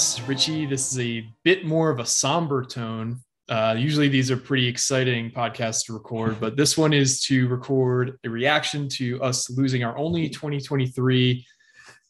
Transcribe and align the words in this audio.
Podcast. 0.00 0.26
Richie, 0.26 0.66
this 0.66 0.92
is 0.92 0.98
a 0.98 1.28
bit 1.44 1.66
more 1.66 1.90
of 1.90 1.98
a 2.00 2.06
somber 2.06 2.64
tone. 2.64 3.20
Uh, 3.48 3.74
usually 3.76 4.08
these 4.08 4.30
are 4.30 4.36
pretty 4.36 4.66
exciting 4.66 5.30
podcasts 5.30 5.84
to 5.84 5.92
record, 5.92 6.40
but 6.40 6.56
this 6.56 6.78
one 6.78 6.92
is 6.94 7.22
to 7.24 7.48
record 7.48 8.18
a 8.24 8.30
reaction 8.30 8.88
to 8.88 9.20
us 9.22 9.50
losing 9.50 9.84
our 9.84 9.96
only 9.98 10.30
2023 10.30 11.44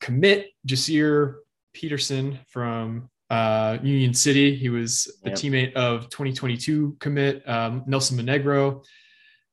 commit, 0.00 0.50
JaSiré 0.68 1.34
Peterson 1.72 2.38
from 2.48 3.08
uh, 3.28 3.78
Union 3.82 4.14
City. 4.14 4.54
He 4.54 4.68
was 4.68 5.10
the 5.24 5.30
Yep. 5.30 5.38
teammate 5.38 5.72
of 5.72 6.10
2022 6.10 6.96
commit, 7.00 7.48
um, 7.48 7.82
Nelson 7.86 8.16
Monegro 8.16 8.82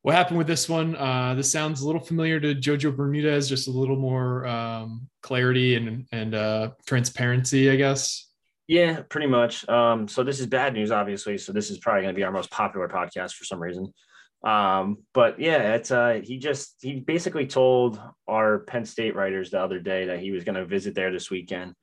what 0.07 0.15
happened 0.15 0.37
with 0.37 0.47
this 0.47 0.69
one? 0.69 0.95
Uh, 0.95 1.33
this 1.35 1.51
sounds 1.51 1.81
a 1.81 1.85
little 1.85 1.99
familiar 1.99 2.39
to 2.39 2.55
Jojo 2.55 2.95
Bermudez, 2.95 3.49
just 3.49 3.67
a 3.67 3.71
little 3.71 3.97
more 3.97 4.45
um, 4.47 5.05
clarity 5.21 5.75
and 5.75 6.05
and 6.13 6.33
uh, 6.33 6.69
transparency, 6.85 7.69
I 7.69 7.75
guess. 7.75 8.26
Yeah, 8.67 9.01
pretty 9.09 9.27
much. 9.27 9.67
Um, 9.69 10.07
so 10.07 10.23
this 10.23 10.39
is 10.39 10.45
bad 10.45 10.73
news, 10.73 10.91
obviously. 10.91 11.37
So 11.37 11.53
this 11.53 11.71
is 11.71 11.77
probably 11.77 12.01
going 12.01 12.13
to 12.13 12.19
be 12.19 12.23
our 12.23 12.31
most 12.31 12.51
popular 12.51 12.89
podcast 12.89 13.33
for 13.33 13.45
some 13.45 13.61
reason. 13.61 13.93
Um, 14.43 14.97
but 15.13 15.39
yeah, 15.39 15.75
it's 15.75 15.89
uh, 15.89 16.19
he 16.23 16.37
just 16.37 16.75
he 16.81 16.99
basically 16.99 17.47
told 17.47 17.99
our 18.27 18.59
Penn 18.59 18.85
State 18.85 19.15
writers 19.15 19.49
the 19.49 19.59
other 19.59 19.79
day 19.79 20.05
that 20.05 20.19
he 20.19 20.31
was 20.31 20.43
going 20.43 20.55
to 20.55 20.65
visit 20.65 20.95
there 20.95 21.11
this 21.11 21.31
weekend. 21.31 21.73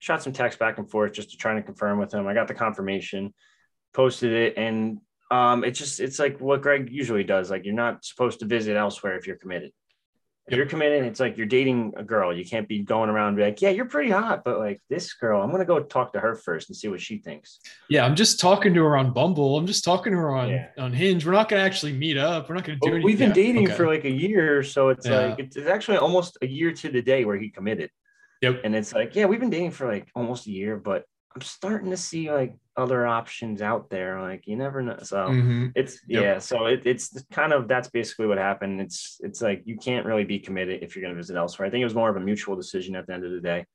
Shot 0.00 0.22
some 0.22 0.32
text 0.32 0.58
back 0.58 0.78
and 0.78 0.90
forth 0.90 1.12
just 1.12 1.30
to 1.30 1.36
try 1.36 1.54
to 1.54 1.62
confirm 1.62 1.98
with 1.98 2.12
him. 2.12 2.26
I 2.26 2.34
got 2.34 2.48
the 2.48 2.54
confirmation, 2.54 3.32
posted 3.94 4.32
it, 4.32 4.54
and 4.58 4.98
um, 5.30 5.64
it's 5.64 5.78
just 5.78 6.00
it's 6.00 6.18
like 6.18 6.40
what 6.40 6.60
Greg 6.60 6.88
usually 6.90 7.24
does. 7.24 7.50
Like 7.50 7.64
you're 7.64 7.74
not 7.74 8.04
supposed 8.04 8.40
to 8.40 8.46
visit 8.46 8.76
elsewhere 8.76 9.16
if 9.16 9.26
you're 9.26 9.36
committed. 9.38 9.70
If 10.48 10.56
you're 10.56 10.66
committed, 10.66 11.04
it's 11.04 11.20
like 11.20 11.36
you're 11.36 11.46
dating 11.46 11.92
a 11.96 12.02
girl. 12.02 12.36
You 12.36 12.44
can't 12.44 12.66
be 12.66 12.80
going 12.80 13.08
around 13.08 13.36
be 13.36 13.42
like, 13.42 13.62
yeah, 13.62 13.70
you're 13.70 13.84
pretty 13.84 14.10
hot, 14.10 14.42
but 14.44 14.58
like 14.58 14.80
this 14.90 15.14
girl, 15.14 15.40
I'm 15.40 15.52
gonna 15.52 15.64
go 15.64 15.80
talk 15.80 16.12
to 16.14 16.20
her 16.20 16.34
first 16.34 16.68
and 16.68 16.76
see 16.76 16.88
what 16.88 17.00
she 17.00 17.18
thinks. 17.18 17.60
Yeah, 17.88 18.04
I'm 18.04 18.16
just 18.16 18.40
talking 18.40 18.74
to 18.74 18.82
her 18.82 18.96
on 18.96 19.12
Bumble. 19.12 19.56
I'm 19.56 19.68
just 19.68 19.84
talking 19.84 20.12
to 20.12 20.18
her 20.18 20.34
on 20.34 20.48
Yeah. 20.50 20.66
on 20.78 20.92
Hinge. 20.92 21.24
We're 21.24 21.32
not 21.32 21.48
gonna 21.48 21.62
actually 21.62 21.92
meet 21.92 22.16
up. 22.18 22.48
We're 22.48 22.56
not 22.56 22.64
gonna 22.64 22.78
do 22.82 22.88
anything. 22.88 23.04
we've 23.04 23.18
been 23.18 23.32
dating 23.32 23.68
okay. 23.68 23.76
for 23.76 23.86
like 23.86 24.04
a 24.04 24.10
year, 24.10 24.64
so 24.64 24.88
it's 24.88 25.06
Yeah. 25.06 25.26
like 25.26 25.38
it's, 25.38 25.56
it's 25.56 25.68
actually 25.68 25.98
almost 25.98 26.38
a 26.42 26.46
year 26.46 26.72
to 26.72 26.88
the 26.90 27.02
day 27.02 27.24
where 27.24 27.36
he 27.36 27.48
committed. 27.48 27.90
Yep. 28.40 28.62
And 28.64 28.74
it's 28.74 28.92
like, 28.92 29.14
yeah, 29.14 29.26
we've 29.26 29.38
been 29.38 29.50
dating 29.50 29.70
for 29.70 29.86
like 29.86 30.08
almost 30.16 30.48
a 30.48 30.50
year, 30.50 30.76
but 30.76 31.04
I'm 31.34 31.40
starting 31.40 31.90
to 31.90 31.96
see 31.96 32.30
like 32.30 32.54
other 32.76 33.06
options 33.06 33.62
out 33.62 33.88
there. 33.90 34.20
Like 34.20 34.46
you 34.46 34.56
never 34.56 34.82
know. 34.82 34.98
So 35.02 35.28
Mhm. 35.28 35.72
it's 35.74 35.98
Yep. 36.06 36.22
yeah. 36.22 36.38
So 36.38 36.66
it, 36.66 36.82
it's 36.84 37.22
kind 37.30 37.52
of 37.52 37.68
that's 37.68 37.88
basically 37.88 38.26
what 38.26 38.38
happened. 38.38 38.80
It's 38.80 39.18
it's 39.22 39.40
like 39.40 39.62
you 39.64 39.76
can't 39.76 40.06
really 40.06 40.24
be 40.24 40.38
committed 40.38 40.82
if 40.82 40.94
you're 40.94 41.02
going 41.02 41.14
to 41.14 41.20
visit 41.20 41.36
elsewhere. 41.36 41.66
I 41.66 41.70
think 41.70 41.80
it 41.82 41.86
was 41.86 41.94
more 41.94 42.10
of 42.10 42.16
a 42.16 42.20
mutual 42.20 42.56
decision 42.56 42.96
at 42.96 43.06
the 43.06 43.14
end 43.14 43.24
of 43.24 43.32
the 43.32 43.40
day. 43.40 43.66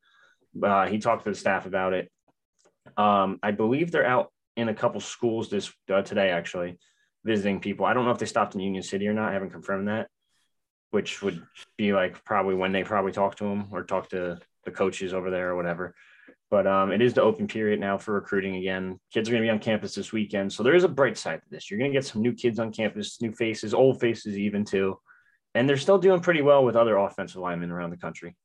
Uh, 0.61 0.87
he 0.87 0.99
talked 0.99 1.23
to 1.23 1.31
the 1.31 1.35
staff 1.35 1.65
about 1.65 1.93
it. 1.93 2.11
Um, 2.95 3.39
I 3.43 3.51
believe 3.51 3.91
they're 3.91 4.05
out 4.05 4.31
in 4.55 4.69
a 4.69 4.73
couple 4.73 4.99
schools 4.99 5.49
this 5.49 5.71
uh, 5.91 6.01
today 6.01 6.29
actually 6.29 6.77
visiting 7.23 7.59
people. 7.59 7.85
I 7.85 7.93
don't 7.93 8.05
know 8.05 8.11
if 8.11 8.17
they 8.17 8.25
stopped 8.25 8.55
in 8.55 8.61
Union 8.61 8.83
City 8.83 9.07
or 9.07 9.13
not. 9.13 9.29
I 9.29 9.33
haven't 9.33 9.51
confirmed 9.51 9.87
that, 9.87 10.07
which 10.91 11.21
would 11.21 11.43
be 11.77 11.93
like 11.93 12.23
probably 12.23 12.55
when 12.55 12.71
they 12.71 12.83
probably 12.83 13.11
talk 13.11 13.35
to 13.37 13.45
him 13.45 13.65
or 13.71 13.83
talk 13.83 14.09
to 14.09 14.39
the 14.63 14.71
coaches 14.71 15.13
over 15.13 15.29
there 15.29 15.49
or 15.49 15.55
whatever. 15.55 15.93
But 16.49 16.65
um, 16.65 16.91
it 16.91 17.01
is 17.01 17.13
the 17.13 17.21
open 17.21 17.47
period 17.47 17.79
now 17.79 17.97
for 17.97 18.13
recruiting 18.13 18.55
again. 18.55 18.99
Kids 19.13 19.27
are 19.27 19.33
going 19.33 19.43
to 19.43 19.47
be 19.47 19.51
on 19.51 19.59
campus 19.59 19.93
this 19.93 20.13
weekend, 20.13 20.53
so 20.53 20.63
there 20.63 20.75
is 20.75 20.85
a 20.85 20.89
bright 20.89 21.17
side 21.17 21.41
to 21.41 21.49
this. 21.49 21.69
You're 21.69 21.79
going 21.79 21.91
to 21.91 21.97
get 21.97 22.05
some 22.05 22.21
new 22.21 22.33
kids 22.33 22.57
on 22.57 22.71
campus, 22.71 23.21
new 23.21 23.33
faces, 23.33 23.73
old 23.73 23.99
faces 23.99 24.37
even 24.37 24.63
too, 24.63 24.97
and 25.55 25.67
they're 25.67 25.75
still 25.75 25.97
doing 25.97 26.21
pretty 26.21 26.41
well 26.41 26.63
with 26.63 26.77
other 26.77 26.97
offensive 26.97 27.41
linemen 27.41 27.69
around 27.69 27.89
the 27.89 27.97
country. 27.97 28.35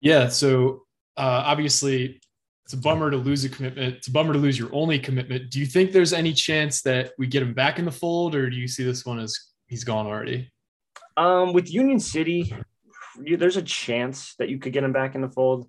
Yeah. 0.00 0.28
So 0.28 0.82
uh, 1.16 1.42
obviously, 1.46 2.20
it's 2.64 2.74
a 2.74 2.76
bummer 2.76 3.10
to 3.10 3.16
lose 3.16 3.44
a 3.44 3.48
commitment. 3.48 3.94
It's 3.96 4.08
a 4.08 4.12
bummer 4.12 4.34
to 4.34 4.38
lose 4.38 4.58
your 4.58 4.68
only 4.74 4.98
commitment. 4.98 5.50
Do 5.50 5.58
you 5.58 5.64
think 5.64 5.92
there's 5.92 6.12
any 6.12 6.34
chance 6.34 6.82
that 6.82 7.12
we 7.16 7.26
get 7.26 7.42
him 7.42 7.54
back 7.54 7.78
in 7.78 7.86
the 7.86 7.90
fold, 7.90 8.34
or 8.34 8.50
do 8.50 8.56
you 8.56 8.68
see 8.68 8.84
this 8.84 9.06
one 9.06 9.18
as 9.18 9.34
he's 9.68 9.84
gone 9.84 10.06
already? 10.06 10.52
Um, 11.16 11.54
with 11.54 11.72
Union 11.72 11.98
City, 11.98 12.54
you, 13.24 13.38
there's 13.38 13.56
a 13.56 13.62
chance 13.62 14.34
that 14.38 14.50
you 14.50 14.58
could 14.58 14.74
get 14.74 14.84
him 14.84 14.92
back 14.92 15.14
in 15.14 15.22
the 15.22 15.30
fold. 15.30 15.68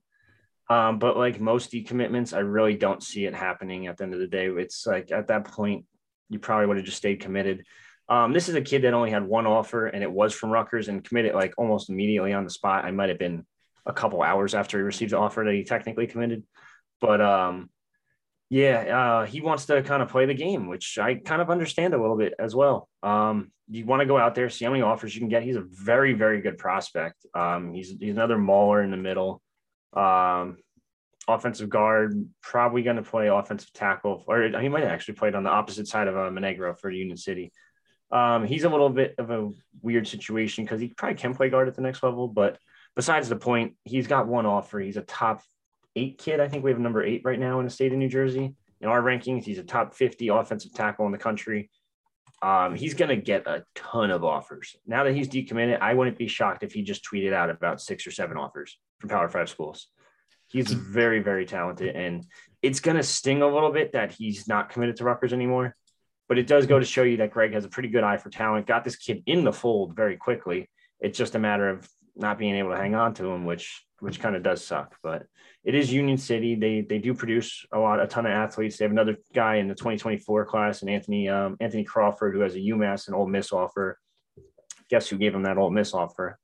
Um, 0.70 1.00
but 1.00 1.18
like 1.18 1.40
most 1.40 1.72
decommitments, 1.72 2.34
I 2.34 2.40
really 2.40 2.76
don't 2.76 3.02
see 3.02 3.26
it 3.26 3.34
happening 3.34 3.88
at 3.88 3.98
the 3.98 4.04
end 4.04 4.14
of 4.14 4.20
the 4.20 4.28
day. 4.28 4.48
It's 4.48 4.86
like 4.86 5.12
at 5.12 5.28
that 5.28 5.46
point, 5.46 5.86
you 6.30 6.38
probably 6.38 6.68
would 6.68 6.78
have 6.78 6.86
just 6.86 6.98
stayed 6.98 7.22
committed. 7.22 7.66
Um, 8.08 8.34
this 8.34 8.50
is 8.50 8.56
a 8.56 8.62
kid 8.62 8.84
that 8.84 8.94
only 8.94 9.12
had 9.12 9.26
one 9.26 9.48
offer 9.48 9.88
and 9.88 10.04
it 10.04 10.12
was 10.12 10.34
from 10.34 10.52
Rutgers 10.52 10.88
and 10.88 11.04
committed 11.04 11.34
like 11.34 11.54
almost 11.58 11.90
immediately 11.90 12.34
on 12.34 12.44
the 12.44 12.50
spot. 12.50 12.86
I 12.86 12.92
might 12.92 13.10
have 13.10 13.20
been 13.20 13.46
a 13.86 13.94
couple 13.94 14.22
hours 14.22 14.54
after 14.54 14.78
he 14.78 14.84
received 14.84 15.12
the 15.12 15.18
offer 15.18 15.44
that 15.44 15.54
he 15.54 15.64
technically 15.64 16.08
committed. 16.08 16.44
But 17.02 17.22
um, 17.22 17.70
yeah, 18.50 19.22
uh, 19.22 19.26
he 19.26 19.42
wants 19.42 19.66
to 19.68 19.82
kind 19.84 20.02
of 20.02 20.10
play 20.10 20.26
the 20.26 20.34
game, 20.34 20.68
which 20.68 20.98
I 20.98 21.16
kind 21.16 21.42
of 21.42 21.50
understand 21.50 21.94
a 21.94 22.02
little 22.02 22.18
bit 22.18 22.34
as 22.40 22.56
well. 22.56 22.90
Um, 23.04 23.52
you 23.70 23.86
want 23.86 24.02
to 24.02 24.08
go 24.08 24.18
out 24.18 24.34
there, 24.34 24.50
see 24.50 24.66
how 24.66 24.72
many 24.72 24.82
offers 24.82 25.14
you 25.14 25.22
can 25.22 25.30
get. 25.30 25.44
He's 25.44 25.56
a 25.56 25.66
very, 25.70 26.14
very 26.14 26.42
good 26.42 26.58
prospect. 26.58 27.26
Um, 27.36 27.74
he's 27.74 27.96
he's 28.00 28.16
another 28.16 28.40
mauler 28.40 28.82
in 28.82 28.90
the 28.90 28.98
middle. 28.98 29.42
Um, 29.94 30.58
offensive 31.28 31.70
guard, 31.70 32.28
probably 32.42 32.82
going 32.82 32.96
to 32.96 33.04
play 33.04 33.28
offensive 33.28 33.72
tackle, 33.74 34.24
or 34.28 34.50
he 34.60 34.70
might 34.70 34.84
actually 34.84 35.14
played 35.16 35.36
on 35.36 35.44
the 35.44 35.50
opposite 35.50 35.88
side 35.88 36.08
of 36.08 36.18
uh, 36.18 36.32
Monegro 36.32 36.76
for 36.76 36.90
Union 36.90 37.18
City. 37.18 37.52
Um, 38.12 38.46
he's 38.46 38.64
a 38.64 38.70
little 38.70 38.90
bit 38.90 39.16
of 39.18 39.30
a 39.30 39.52
weird 39.82 40.08
situation 40.08 40.64
because 40.64 40.82
he 40.82 40.88
probably 40.90 41.18
can 41.18 41.36
play 41.36 41.50
guard 41.50 41.68
at 41.68 41.76
the 41.76 41.82
next 41.82 42.02
level, 42.02 42.28
but 42.28 42.58
besides 42.96 43.30
the 43.30 43.36
point, 43.36 43.76
he's 43.84 44.08
got 44.08 44.28
one 44.28 44.48
offer. 44.48 44.80
He's 44.80 44.98
a 44.98 45.02
top 45.02 45.44
eight 45.96 46.18
kid. 46.18 46.40
I 46.40 46.48
think 46.48 46.64
we 46.64 46.72
have 46.72 46.80
number 46.80 47.04
eight 47.04 47.22
right 47.24 47.40
now 47.40 47.60
in 47.60 47.66
the 47.66 47.72
state 47.72 47.92
of 47.92 48.00
New 48.00 48.10
Jersey. 48.10 48.56
In 48.82 48.90
our 48.90 49.02
rankings, 49.02 49.44
he's 49.44 49.60
a 49.60 49.64
top 49.64 49.94
50 49.94 50.30
offensive 50.30 50.74
tackle 50.74 51.06
in 51.06 51.12
the 51.12 51.18
country. 51.18 51.70
Um, 52.42 52.76
he's 52.76 52.94
going 52.94 53.10
to 53.10 53.18
get 53.18 53.48
a 53.48 53.64
ton 53.76 54.12
of 54.12 54.24
offers. 54.24 54.76
Now 54.88 55.04
that 55.04 55.14
he's 55.14 55.28
decommitted, 55.28 55.80
I 55.82 55.94
wouldn't 55.94 56.18
be 56.18 56.28
shocked 56.28 56.64
if 56.64 56.72
he 56.72 56.82
just 56.82 57.04
tweeted 57.04 57.34
out 57.34 57.50
about 57.50 57.82
six 57.82 58.08
or 58.08 58.12
seven 58.12 58.38
offers 58.38 58.78
from 59.00 59.10
Power 59.10 59.28
Five 59.28 59.50
schools. 59.50 59.88
He's 60.48 60.72
very, 60.72 61.20
very 61.20 61.46
talented, 61.46 61.96
and 61.96 62.26
it's 62.62 62.80
going 62.80 62.98
to 62.98 63.04
sting 63.04 63.42
a 63.42 63.48
little 63.48 63.72
bit 63.72 63.92
that 63.92 64.12
he's 64.12 64.48
not 64.48 64.70
committed 64.70 64.96
to 64.98 65.04
Rutgers 65.04 65.34
anymore. 65.34 65.76
But 66.28 66.38
it 66.38 66.48
does 66.48 66.66
go 66.66 66.80
to 66.80 66.86
show 66.86 67.04
you 67.04 67.18
that 67.18 67.32
Greg 67.32 67.54
has 67.54 67.66
a 67.66 67.70
pretty 67.70 67.90
good 67.90 68.04
eye 68.04 68.18
for 68.18 68.30
talent. 68.30 68.68
Got 68.68 68.84
this 68.84 68.96
kid 68.96 69.24
in 69.26 69.44
the 69.44 69.54
fold 69.54 69.96
very 69.96 70.16
quickly. 70.16 70.70
It's 71.00 71.18
just 71.18 71.36
a 71.36 71.40
matter 71.40 71.70
of 71.70 71.90
not 72.16 72.38
being 72.38 72.56
able 72.56 72.72
to 72.72 72.78
hang 72.78 72.96
on 72.96 73.14
to 73.16 73.26
him, 73.32 73.46
which 73.46 73.84
which 74.00 74.20
kind 74.20 74.36
of 74.36 74.44
does 74.44 74.66
suck. 74.66 74.96
But 75.04 75.26
it 75.64 75.76
is 75.76 75.92
Union 75.92 76.18
City. 76.18 76.56
They 76.56 76.82
they 76.82 77.00
do 77.00 77.14
produce 77.14 77.66
a 77.72 77.80
lot, 77.80 78.02
a 78.02 78.08
ton 78.08 78.26
of 78.26 78.32
athletes. 78.32 78.78
They 78.78 78.86
have 78.86 78.92
another 78.92 79.18
guy 79.34 79.56
in 79.56 79.68
the 79.68 79.76
2024 79.76 80.46
class, 80.46 80.82
and 80.82 80.90
Anthony 80.90 81.30
um, 81.30 81.58
Anthony 81.60 81.84
Crawford, 81.84 82.34
who 82.34 82.42
has 82.42 82.56
a 82.56 82.60
UMass 82.60 83.08
and 83.08 83.16
Ole 83.16 83.28
Miss 83.28 83.52
offer. 83.52 84.00
Guess 84.90 85.10
who 85.10 85.18
gave 85.18 85.36
him 85.36 85.44
that 85.44 85.58
Ole 85.58 85.70
Miss 85.70 85.94
offer? 85.94 86.40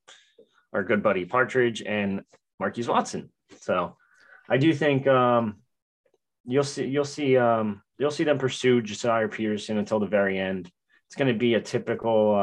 Our 0.74 0.84
good 0.84 1.02
buddy 1.02 1.26
Partridge 1.26 1.82
and 1.82 2.22
Marquise 2.60 2.88
Watson. 2.88 3.30
So 3.62 3.98
I 4.50 4.58
do 4.58 4.74
think 4.74 5.08
um, 5.08 5.58
you'll 6.46 6.64
see 6.64 6.86
you'll 6.86 7.06
see 7.06 7.38
um, 7.38 7.82
you'll 7.98 8.12
see 8.12 8.24
them 8.24 8.38
pursue 8.38 8.82
Josiah 8.82 9.28
Peterson 9.28 9.78
until 9.78 10.00
the 10.00 10.08
very 10.08 10.38
end. 10.40 10.70
It's 11.08 11.16
going 11.16 11.32
to 11.32 11.38
be 11.38 11.54
a 11.54 11.62
typical. 11.62 12.36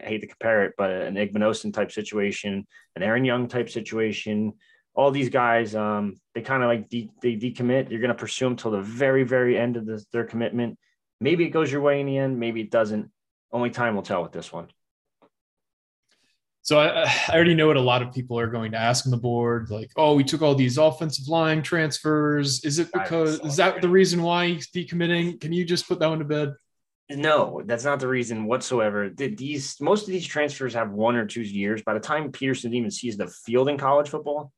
I 0.00 0.06
hate 0.06 0.20
to 0.20 0.26
compare 0.26 0.64
it, 0.64 0.74
but 0.76 0.90
an 0.90 1.14
Igmanosin 1.14 1.72
type 1.72 1.92
situation, 1.92 2.66
an 2.96 3.02
Aaron 3.02 3.24
Young 3.24 3.48
type 3.48 3.70
situation. 3.70 4.52
All 4.94 5.10
these 5.10 5.28
guys, 5.28 5.74
um, 5.74 6.20
they 6.34 6.42
kind 6.42 6.62
of 6.62 6.68
like 6.68 6.88
de- 6.88 7.10
they 7.22 7.36
decommit. 7.36 7.90
You're 7.90 8.00
going 8.00 8.08
to 8.08 8.14
pursue 8.14 8.46
them 8.46 8.56
till 8.56 8.72
the 8.72 8.82
very, 8.82 9.24
very 9.24 9.58
end 9.58 9.76
of 9.76 9.86
the, 9.86 10.04
their 10.12 10.24
commitment. 10.24 10.78
Maybe 11.20 11.44
it 11.44 11.50
goes 11.50 11.70
your 11.70 11.80
way 11.80 12.00
in 12.00 12.06
the 12.06 12.18
end. 12.18 12.38
Maybe 12.38 12.60
it 12.60 12.70
doesn't. 12.70 13.10
Only 13.52 13.70
time 13.70 13.94
will 13.94 14.02
tell 14.02 14.22
with 14.22 14.32
this 14.32 14.52
one. 14.52 14.68
So 16.62 16.78
I, 16.78 17.04
I 17.04 17.34
already 17.34 17.54
know 17.54 17.66
what 17.66 17.78
a 17.78 17.80
lot 17.80 18.02
of 18.02 18.12
people 18.12 18.38
are 18.38 18.48
going 18.48 18.72
to 18.72 18.78
ask 18.78 19.06
on 19.06 19.10
the 19.10 19.16
board, 19.16 19.70
like, 19.70 19.90
"Oh, 19.96 20.14
we 20.14 20.22
took 20.22 20.42
all 20.42 20.54
these 20.54 20.76
offensive 20.76 21.26
line 21.26 21.62
transfers. 21.62 22.62
Is 22.64 22.78
it 22.78 22.92
because 22.92 23.40
is 23.40 23.56
that 23.56 23.76
that. 23.76 23.82
the 23.82 23.88
reason 23.88 24.22
why 24.22 24.48
he's 24.48 24.68
decommitting? 24.70 25.40
Can 25.40 25.52
you 25.52 25.64
just 25.64 25.88
put 25.88 25.98
that 26.00 26.08
one 26.08 26.18
to 26.18 26.26
bed?" 26.26 26.52
No, 27.10 27.62
that's 27.64 27.84
not 27.84 28.00
the 28.00 28.08
reason 28.08 28.44
whatsoever. 28.44 29.08
These 29.08 29.80
most 29.80 30.02
of 30.02 30.08
these 30.08 30.26
transfers 30.26 30.74
have 30.74 30.90
one 30.90 31.16
or 31.16 31.24
two 31.26 31.40
years. 31.42 31.82
By 31.82 31.94
the 31.94 32.00
time 32.00 32.30
Peterson 32.32 32.74
even 32.74 32.90
sees 32.90 33.16
the 33.16 33.28
field 33.28 33.68
in 33.68 33.78
college 33.78 34.08
football, 34.10 34.52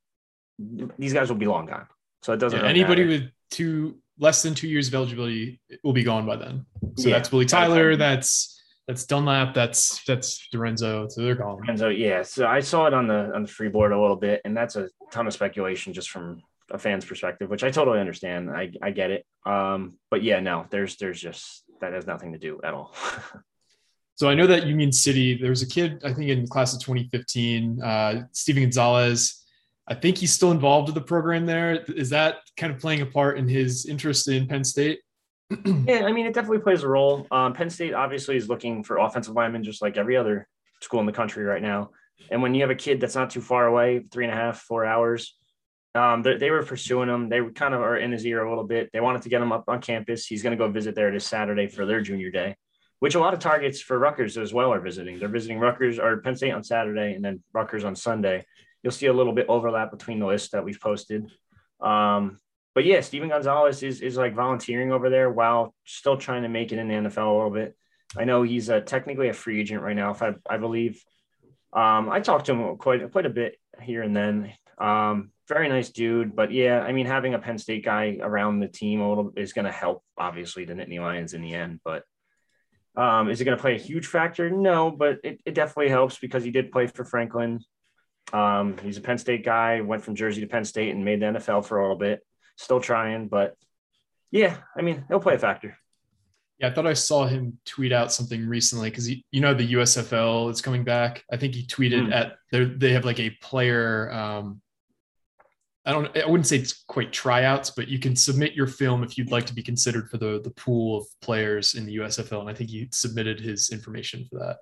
these 0.99 1.13
guys 1.13 1.29
will 1.29 1.37
be 1.37 1.47
long 1.47 1.65
gone. 1.65 1.87
So 2.23 2.33
it 2.33 2.37
doesn't. 2.37 2.57
Yeah, 2.59 2.67
really 2.67 2.79
anybody 2.81 3.03
matter. 3.05 3.23
with 3.23 3.31
two 3.51 3.97
less 4.19 4.43
than 4.43 4.53
two 4.53 4.67
years 4.67 4.87
of 4.89 4.95
eligibility 4.95 5.59
will 5.83 5.93
be 5.93 6.03
gone 6.03 6.25
by 6.25 6.35
then. 6.35 6.65
So 6.97 7.07
Yeah. 7.09 7.15
that's 7.15 7.31
Willie 7.31 7.45
Tyler. 7.45 7.95
That's 7.95 8.61
that's 8.87 9.05
Dunlap. 9.05 9.53
That's 9.53 10.03
that's 10.03 10.47
Dorenzo. 10.53 11.09
So 11.09 11.21
they're 11.21 11.35
gone. 11.35 11.77
So 11.77 11.87
yeah, 11.89 12.21
so 12.23 12.45
I 12.47 12.59
saw 12.59 12.85
it 12.87 12.93
on 12.93 13.07
the 13.07 13.33
on 13.33 13.43
the 13.43 13.47
free 13.47 13.69
board 13.69 13.93
a 13.93 13.99
little 13.99 14.17
bit, 14.17 14.41
and 14.43 14.55
that's 14.57 14.75
a 14.75 14.89
ton 15.11 15.25
of 15.25 15.33
speculation 15.33 15.93
just 15.93 16.09
from 16.09 16.41
a 16.69 16.77
fan's 16.77 17.05
perspective, 17.05 17.49
which 17.49 17.63
I 17.63 17.71
totally 17.71 17.99
understand. 17.99 18.49
I 18.51 18.71
I 18.81 18.91
get 18.91 19.11
it. 19.11 19.25
Um, 19.45 19.93
but 20.09 20.21
yeah, 20.21 20.41
no, 20.41 20.65
there's 20.69 20.97
there's 20.97 21.19
just 21.21 21.63
that 21.81 21.93
has 21.93 22.07
nothing 22.07 22.33
to 22.33 22.39
do 22.39 22.59
at 22.63 22.73
all. 22.73 22.93
So 24.21 24.29
I 24.29 24.35
know 24.35 24.45
that 24.45 24.67
Union 24.67 24.91
City, 24.91 25.35
there 25.35 25.49
was 25.49 25.63
a 25.63 25.67
kid, 25.67 25.99
I 26.05 26.13
think 26.13 26.29
in 26.29 26.45
class 26.45 26.75
of 26.75 26.79
2015, 26.81 27.81
uh, 27.81 28.23
Steven 28.33 28.61
Gonzalez. 28.61 29.43
I 29.87 29.95
think 29.95 30.15
he's 30.19 30.31
still 30.31 30.51
involved 30.51 30.89
with 30.89 30.93
the 30.93 31.01
program 31.01 31.47
there. 31.47 31.83
Is 31.87 32.11
that 32.11 32.35
kind 32.55 32.71
of 32.71 32.79
playing 32.79 33.01
a 33.01 33.07
part 33.07 33.39
in 33.39 33.47
his 33.47 33.87
interest 33.87 34.27
in 34.27 34.47
Penn 34.47 34.63
State? 34.63 34.99
yeah, 35.65 36.05
I 36.05 36.11
mean, 36.11 36.27
it 36.27 36.35
definitely 36.35 36.59
plays 36.59 36.83
a 36.83 36.87
role. 36.87 37.25
Um, 37.31 37.53
Penn 37.53 37.71
State 37.71 37.95
obviously 37.95 38.37
is 38.37 38.47
looking 38.47 38.83
for 38.83 38.97
offensive 38.97 39.33
linemen, 39.33 39.63
just 39.63 39.81
like 39.81 39.97
every 39.97 40.15
other 40.15 40.47
school 40.83 40.99
in 40.99 41.07
the 41.07 41.11
country 41.11 41.43
right 41.43 41.63
now. 41.63 41.89
And 42.29 42.43
when 42.43 42.53
you 42.53 42.61
have 42.61 42.69
a 42.69 42.75
kid 42.75 43.01
that's 43.01 43.15
not 43.15 43.31
too 43.31 43.41
far 43.41 43.65
away, 43.65 44.05
three 44.11 44.25
and 44.25 44.31
a 44.31 44.37
half, 44.37 44.59
four 44.59 44.85
hours, 44.85 45.35
um, 45.93 46.23
they, 46.23 46.37
they 46.37 46.51
were 46.51 46.63
pursuing 46.63 47.09
him. 47.09 47.27
They 47.27 47.41
were 47.41 47.51
kind 47.51 47.73
of 47.73 47.81
are 47.81 47.97
in 47.97 48.11
his 48.11 48.25
ear 48.25 48.43
a 48.43 48.49
little 48.49 48.63
bit. 48.63 48.89
They 48.93 49.01
wanted 49.01 49.23
to 49.23 49.29
get 49.29 49.41
him 49.41 49.51
up 49.51 49.65
on 49.67 49.81
campus. 49.81 50.25
He's 50.25 50.41
going 50.41 50.57
to 50.57 50.63
go 50.63 50.71
visit 50.71 50.95
there 50.95 51.11
this 51.11 51.25
Saturday 51.25 51.67
for 51.67 51.85
their 51.85 52.01
junior 52.01 52.31
day, 52.31 52.55
which 52.99 53.15
a 53.15 53.19
lot 53.19 53.33
of 53.33 53.39
targets 53.39 53.81
for 53.81 53.99
Rutgers 53.99 54.37
as 54.37 54.53
well 54.53 54.73
are 54.73 54.79
visiting. 54.79 55.19
They're 55.19 55.27
visiting 55.27 55.59
Rutgers 55.59 55.99
or 55.99 56.21
Penn 56.21 56.35
State 56.35 56.53
on 56.53 56.63
Saturday 56.63 57.13
and 57.13 57.23
then 57.23 57.43
Rutgers 57.53 57.83
on 57.83 57.95
Sunday. 57.95 58.45
You'll 58.83 58.91
see 58.91 59.07
a 59.07 59.13
little 59.13 59.33
bit 59.33 59.47
overlap 59.49 59.91
between 59.91 60.19
the 60.19 60.25
list 60.25 60.53
that 60.53 60.63
we've 60.63 60.79
posted. 60.79 61.29
Um, 61.81 62.39
but 62.73 62.85
yeah, 62.85 63.01
Steven 63.01 63.29
Gonzalez 63.29 63.83
is 63.83 64.01
is 64.01 64.15
like 64.15 64.33
volunteering 64.33 64.93
over 64.93 65.09
there 65.09 65.29
while 65.29 65.75
still 65.85 66.15
trying 66.15 66.43
to 66.43 66.49
make 66.49 66.71
it 66.71 66.79
in 66.79 66.87
the 66.87 66.93
NFL 66.93 67.27
a 67.27 67.35
little 67.35 67.49
bit. 67.49 67.75
I 68.17 68.23
know 68.23 68.43
he's 68.43 68.67
technically 68.85 69.29
a 69.29 69.33
free 69.33 69.59
agent 69.59 69.81
right 69.81 69.95
now, 69.95 70.11
if 70.11 70.21
I, 70.21 70.35
I 70.49 70.57
believe. 70.57 71.03
Um, 71.73 72.09
I 72.09 72.19
talked 72.19 72.45
to 72.45 72.53
him 72.53 72.77
quite 72.77 73.11
quite 73.11 73.25
a 73.25 73.29
bit 73.29 73.57
here 73.81 74.01
and 74.01 74.15
then. 74.15 74.53
Um, 74.81 75.31
very 75.47 75.69
nice 75.69 75.89
dude, 75.89 76.35
but 76.35 76.51
yeah, 76.51 76.79
I 76.79 76.91
mean, 76.91 77.05
having 77.05 77.33
a 77.33 77.39
Penn 77.39 77.57
State 77.57 77.85
guy 77.85 78.17
around 78.21 78.59
the 78.59 78.67
team 78.67 79.01
a 79.01 79.07
little 79.09 79.31
is 79.35 79.53
going 79.53 79.65
to 79.65 79.71
help, 79.71 80.03
obviously, 80.17 80.65
the 80.65 80.73
Nittany 80.73 80.99
Lions 80.99 81.33
in 81.33 81.41
the 81.41 81.53
end. 81.53 81.81
But 81.83 82.03
um, 82.95 83.29
is 83.29 83.41
it 83.41 83.45
going 83.45 83.57
to 83.57 83.61
play 83.61 83.75
a 83.75 83.79
huge 83.79 84.07
factor? 84.07 84.49
No, 84.49 84.89
but 84.89 85.19
it, 85.23 85.39
it 85.45 85.53
definitely 85.53 85.89
helps 85.89 86.17
because 86.17 86.43
he 86.43 86.51
did 86.51 86.71
play 86.71 86.87
for 86.87 87.05
Franklin. 87.05 87.59
Um, 88.33 88.77
he's 88.81 88.97
a 88.97 89.01
Penn 89.01 89.17
State 89.17 89.43
guy, 89.45 89.81
went 89.81 90.03
from 90.03 90.15
Jersey 90.15 90.41
to 90.41 90.47
Penn 90.47 90.65
State 90.65 90.95
and 90.95 91.05
made 91.05 91.21
the 91.21 91.27
NFL 91.27 91.65
for 91.65 91.79
a 91.79 91.83
little 91.83 91.97
bit. 91.97 92.25
Still 92.55 92.79
trying, 92.79 93.27
but 93.27 93.55
yeah, 94.31 94.57
I 94.75 94.81
mean, 94.81 95.03
he'll 95.09 95.19
play 95.19 95.35
a 95.35 95.39
factor. 95.39 95.77
Yeah, 96.59 96.67
I 96.67 96.71
thought 96.71 96.85
I 96.85 96.93
saw 96.93 97.25
him 97.25 97.57
tweet 97.65 97.91
out 97.91 98.13
something 98.13 98.47
recently 98.47 98.89
because 98.89 99.09
you 99.09 99.41
know 99.41 99.53
the 99.53 99.73
USFL 99.73 100.51
is 100.51 100.61
coming 100.61 100.83
back. 100.83 101.23
I 101.31 101.37
think 101.37 101.55
he 101.55 101.65
tweeted 101.65 102.07
Mm. 102.07 102.13
at 102.13 102.35
they 102.51 102.63
they 102.65 102.93
have 102.93 103.03
like 103.03 103.19
a 103.19 103.31
player. 103.41 104.11
Um, 104.11 104.61
I 105.85 105.91
don't. 105.91 106.15
I 106.15 106.25
wouldn't 106.27 106.45
say 106.47 106.57
it's 106.57 106.83
quite 106.87 107.11
tryouts, 107.11 107.71
but 107.71 107.87
you 107.87 107.97
can 107.97 108.15
submit 108.15 108.53
your 108.53 108.67
film 108.67 109.03
if 109.03 109.17
you'd 109.17 109.31
like 109.31 109.47
to 109.47 109.53
be 109.53 109.63
considered 109.63 110.09
for 110.09 110.17
the 110.17 110.39
the 110.43 110.51
pool 110.51 110.97
of 110.99 111.07
players 111.21 111.73
in 111.73 111.85
the 111.85 111.97
USFL, 111.97 112.41
and 112.41 112.49
I 112.49 112.53
think 112.53 112.69
he 112.69 112.87
submitted 112.91 113.39
his 113.39 113.71
information 113.71 114.25
for 114.29 114.39
that. 114.39 114.57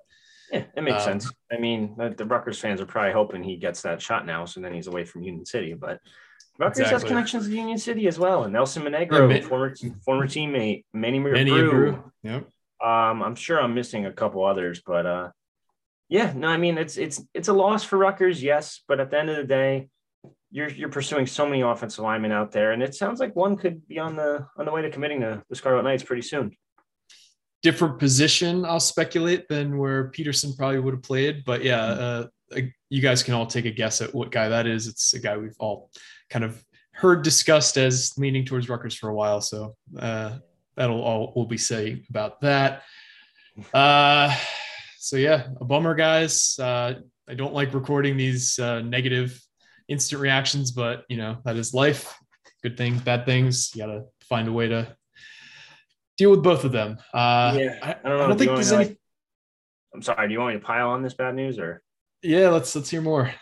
Yeah, 0.50 0.64
it 0.76 0.82
makes 0.82 1.02
Um, 1.06 1.20
sense. 1.20 1.32
I 1.52 1.58
mean, 1.58 1.94
the, 1.96 2.10
the 2.16 2.24
Rutgers 2.24 2.58
fans 2.58 2.80
are 2.80 2.86
probably 2.86 3.12
hoping 3.12 3.42
he 3.42 3.56
gets 3.56 3.82
that 3.82 4.00
shot 4.00 4.24
now, 4.26 4.46
so 4.46 4.60
then 4.60 4.72
he's 4.72 4.86
away 4.86 5.04
from 5.04 5.22
Union 5.22 5.44
City. 5.44 5.74
But 5.74 6.00
Rutgers 6.58 6.88
has 6.90 7.04
connections 7.04 7.46
to 7.46 7.52
Union 7.54 7.78
City 7.78 8.08
as 8.08 8.18
well, 8.18 8.44
and 8.44 8.52
Nelson 8.52 8.82
Monegro, 8.82 9.28
Yeah, 9.28 9.42
former 9.42 9.74
former 10.04 10.26
teammate, 10.26 10.84
Manny 10.94 11.18
Manny 11.18 11.50
Brew. 11.50 11.70
Brew. 11.70 12.12
Yep. 12.22 12.48
Um, 12.82 13.22
I'm 13.22 13.34
sure 13.34 13.60
I'm 13.62 13.74
missing 13.74 14.06
a 14.06 14.12
couple 14.12 14.44
others, 14.44 14.80
but 14.86 15.04
uh, 15.04 15.28
yeah, 16.08 16.32
no, 16.34 16.48
I 16.48 16.56
mean 16.56 16.78
it's 16.78 16.96
it's 16.96 17.22
it's 17.34 17.48
a 17.48 17.52
loss 17.52 17.84
for 17.84 17.98
Rutgers, 17.98 18.42
yes, 18.42 18.80
but 18.88 19.00
at 19.00 19.10
the 19.10 19.18
end 19.18 19.28
of 19.30 19.36
the 19.36 19.44
day, 19.44 19.88
you're 20.50 20.68
you're 20.70 20.88
pursuing 20.88 21.26
so 21.26 21.46
many 21.46 21.62
offensive 21.62 22.04
linemen 22.04 22.32
out 22.32 22.50
there, 22.52 22.72
and 22.72 22.82
it 22.82 22.94
sounds 22.94 23.20
like 23.20 23.34
one 23.36 23.56
could 23.56 23.86
be 23.86 23.98
on 23.98 24.16
the 24.16 24.46
on 24.56 24.64
the 24.64 24.72
way 24.72 24.82
to 24.82 24.90
committing 24.90 25.20
to 25.20 25.42
the 25.48 25.56
Scarlet 25.56 25.82
Knights 25.82 26.02
pretty 26.02 26.22
soon. 26.22 26.56
different 27.62 27.98
position, 27.98 28.64
I'll 28.64 28.80
speculate, 28.80 29.46
than 29.48 29.78
where 29.78 30.08
Peterson 30.08 30.54
probably 30.56 30.80
would 30.80 30.94
have 30.94 31.02
played. 31.02 31.44
But 31.44 31.62
yeah, 31.62 31.82
uh, 31.82 32.26
you 32.88 33.00
guys 33.00 33.22
can 33.22 33.34
all 33.34 33.46
take 33.46 33.66
a 33.66 33.70
guess 33.70 34.00
at 34.00 34.14
what 34.14 34.30
guy 34.30 34.48
that 34.48 34.66
is. 34.66 34.86
It's 34.86 35.14
a 35.14 35.18
guy 35.20 35.36
we've 35.36 35.56
all 35.58 35.90
kind 36.30 36.44
of 36.44 36.62
heard 36.92 37.22
discussed 37.22 37.76
as 37.76 38.12
leaning 38.18 38.44
towards 38.44 38.68
Rutgers 38.68 38.94
for 38.94 39.08
a 39.08 39.14
while. 39.14 39.40
So 39.40 39.76
uh, 39.98 40.38
that'll 40.76 41.02
all 41.02 41.32
we'll 41.36 41.46
be 41.46 41.58
saying 41.58 42.04
about 42.10 42.40
that. 42.42 42.82
Uh, 43.74 44.34
so 44.98 45.16
yeah, 45.16 45.48
a 45.60 45.64
bummer, 45.64 45.94
guys. 45.94 46.56
Uh, 46.58 46.94
I 47.28 47.34
don't 47.34 47.52
like 47.52 47.74
recording 47.74 48.16
these 48.16 48.58
uh, 48.58 48.80
negative 48.80 49.38
instant 49.90 50.22
reactions, 50.22 50.70
but 50.70 51.04
you 51.08 51.16
know 51.18 51.36
that 51.44 51.56
is 51.56 51.74
life. 51.74 52.16
Good 52.62 52.76
things, 52.78 53.02
bad 53.02 53.26
things. 53.26 53.74
You 53.74 53.82
gotta 53.84 54.04
find 54.22 54.48
a 54.48 54.52
way 54.52 54.68
to 54.68 54.96
deal 56.16 56.30
with 56.30 56.42
both 56.42 56.64
of 56.64 56.72
them. 56.72 56.98
Uh, 57.12 57.56
Yeah, 57.58 57.78
I, 57.82 57.90
I 57.90 58.08
don't 58.08 58.18
know. 58.18 58.24
I 58.24 58.28
don't 58.28 58.38
think 58.38 58.50
there's 58.54 58.72
any. 58.72 58.84
like- 58.86 58.96
I'm 59.92 60.02
sorry. 60.02 60.28
Do 60.28 60.32
you 60.32 60.38
want 60.38 60.54
me 60.54 60.60
to 60.60 60.64
pile 60.64 60.90
on 60.90 61.02
this 61.02 61.14
bad 61.14 61.34
news, 61.34 61.58
or 61.58 61.82
Yeah, 62.22 62.48
let's 62.50 62.74
let's 62.76 62.88
hear 62.88 63.02
more. 63.02 63.32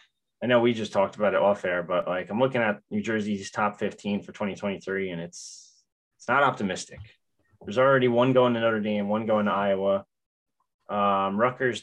I 0.43 0.47
know 0.47 0.61
we 0.61 0.73
just 0.73 0.93
talked 0.93 1.17
about 1.17 1.35
it 1.35 1.41
off 1.41 1.65
air, 1.65 1.83
but 1.83 2.07
like 2.09 2.31
I'm 2.31 2.39
looking 2.41 2.63
at 2.63 2.81
New 2.91 3.03
Jersey's 3.03 3.51
top 3.51 3.79
15 3.79 4.23
for 4.23 4.33
2023, 4.33 5.11
and 5.11 5.21
it's 5.21 5.83
it's 6.17 6.29
not 6.29 6.43
optimistic. 6.43 7.01
There's 7.61 7.77
already 7.79 8.09
one 8.09 8.33
going 8.33 8.55
to 8.55 8.61
Notre 8.61 8.81
Dame, 8.81 9.09
one 9.09 9.27
going 9.27 9.47
to 9.47 9.53
Iowa. 9.53 10.05
Um, 10.89 11.37
Rutgers 11.37 11.83